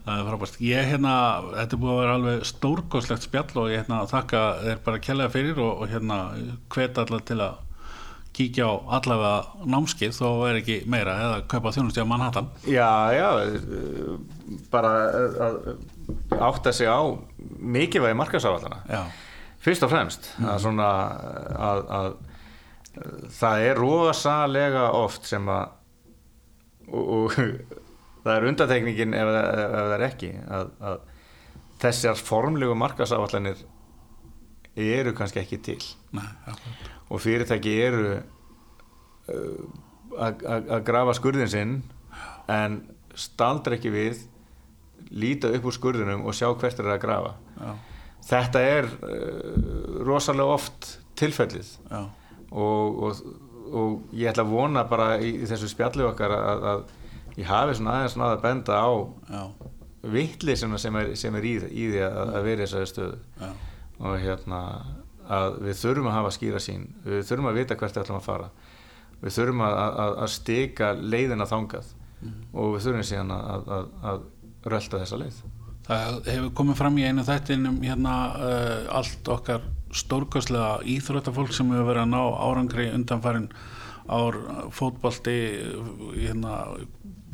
[0.09, 0.59] það er frábært.
[0.65, 1.15] Ég hérna,
[1.55, 5.35] þetta er búið að vera alveg stórgóðslegt spjall og ég hérna þakka þér bara kjallaði
[5.37, 6.19] fyrir og, og hérna
[6.75, 7.65] hvet allar til að
[8.39, 12.51] kíkja á allavega námskið þó er ekki meira eða kaupa þjónustí á Manhattan.
[12.71, 13.29] Já, já
[14.71, 14.93] bara
[15.49, 15.59] að
[16.39, 17.03] átta sig á
[17.59, 19.09] mikilvægi markasáallana
[19.63, 20.49] fyrst og fremst mm.
[20.53, 20.91] að svona
[21.69, 22.09] að, að
[23.39, 25.75] það er rosalega oft sem að
[26.89, 27.78] og, og
[28.25, 30.99] það er undatekningin ef, ef, ef það er ekki að, að
[31.83, 33.61] þessar formlegu markasáallanir
[34.79, 35.81] eru kannski ekki til.
[36.15, 36.27] Nei,
[37.09, 38.05] og fyrirtæki eru
[39.33, 39.63] uh,
[40.19, 41.75] að grafa skurðin sinn
[42.51, 42.81] en
[43.19, 44.23] staldra ekki við
[45.15, 47.35] líta upp úr skurðinum og sjá hvert er að grafa.
[47.59, 47.71] Já.
[48.29, 51.75] þetta er uh, rosalega oft tilfellið.
[52.49, 53.23] Og, og,
[53.69, 56.87] og ég ætla að vona bara í, í þessu spjallu okkar að, að
[57.39, 58.91] ég hafi svona aðeins svona að benda á
[60.09, 63.21] vittli sem, sem er, sem er í, í því að, að vera í þessari stöðu.
[63.43, 63.51] Já.
[63.99, 64.63] og hérna
[65.29, 68.29] að við þurfum að hafa skýra sín við þurfum að vita hvert við ætlum að
[68.29, 68.51] fara.
[69.19, 71.95] Við þurfum að, að, að stika leiðina þangað.
[72.19, 72.39] Mm.
[72.53, 74.23] og við þurfum síðan að
[74.67, 75.41] rölda þessa leið.
[75.89, 79.63] Það hefur komið fram í einu þættinum hérna uh, allt okkar
[79.97, 83.47] stórkastlega íþróttafólk sem hefur verið að ná árangri undanfærin
[84.09, 84.37] ár
[84.75, 85.37] fótbalti
[86.17, 86.59] hérna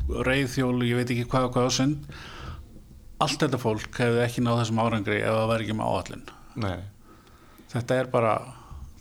[0.09, 2.17] reyðhjólu, ég veit ekki hvað og hvað á sund.
[3.23, 6.23] Allt þetta fólk hefði ekki náð þessum árangri ef það væri ekki með áallin
[6.59, 6.79] Nei.
[7.71, 8.33] þetta er bara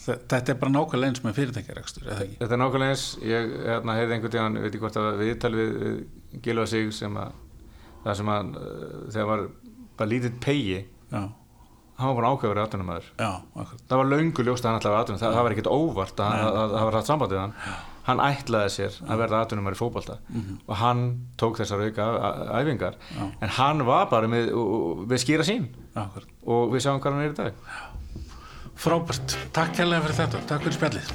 [0.05, 3.07] þetta er bara nákvæmlega eins með fyrirtækjarekstur þetta er nákvæmlega eins.
[3.25, 7.19] Ég hérna, hefði einhvern tíðan, veit ekki hvort að viðtal við, við Gilva sig sem
[7.19, 7.35] að
[8.05, 8.53] það sem að
[9.15, 9.45] þegar var
[9.99, 10.81] bara lítið pegi
[12.01, 15.35] hann var ákveður í aðtunumæður það var laungu ljóst að hann alltaf var aðtunum það,
[15.37, 16.31] það var ekkert óvart að
[16.75, 17.55] það var rætt sambandið hann.
[18.05, 20.57] Hann ætlaði sér að verða aðtunumar í fókbalta mm -hmm.
[20.67, 21.01] og hann
[21.41, 22.05] tók þessar auka
[22.61, 22.95] æfingar.
[23.17, 23.25] Já.
[23.41, 24.53] en hann var bara með,
[25.09, 26.11] með skýra sín Já.
[26.45, 27.53] og við sjáum hvað hann er í dag.
[28.75, 30.39] Frábært, takk kærlega fyrir þetta.
[30.51, 31.07] Takk fyrir spjallið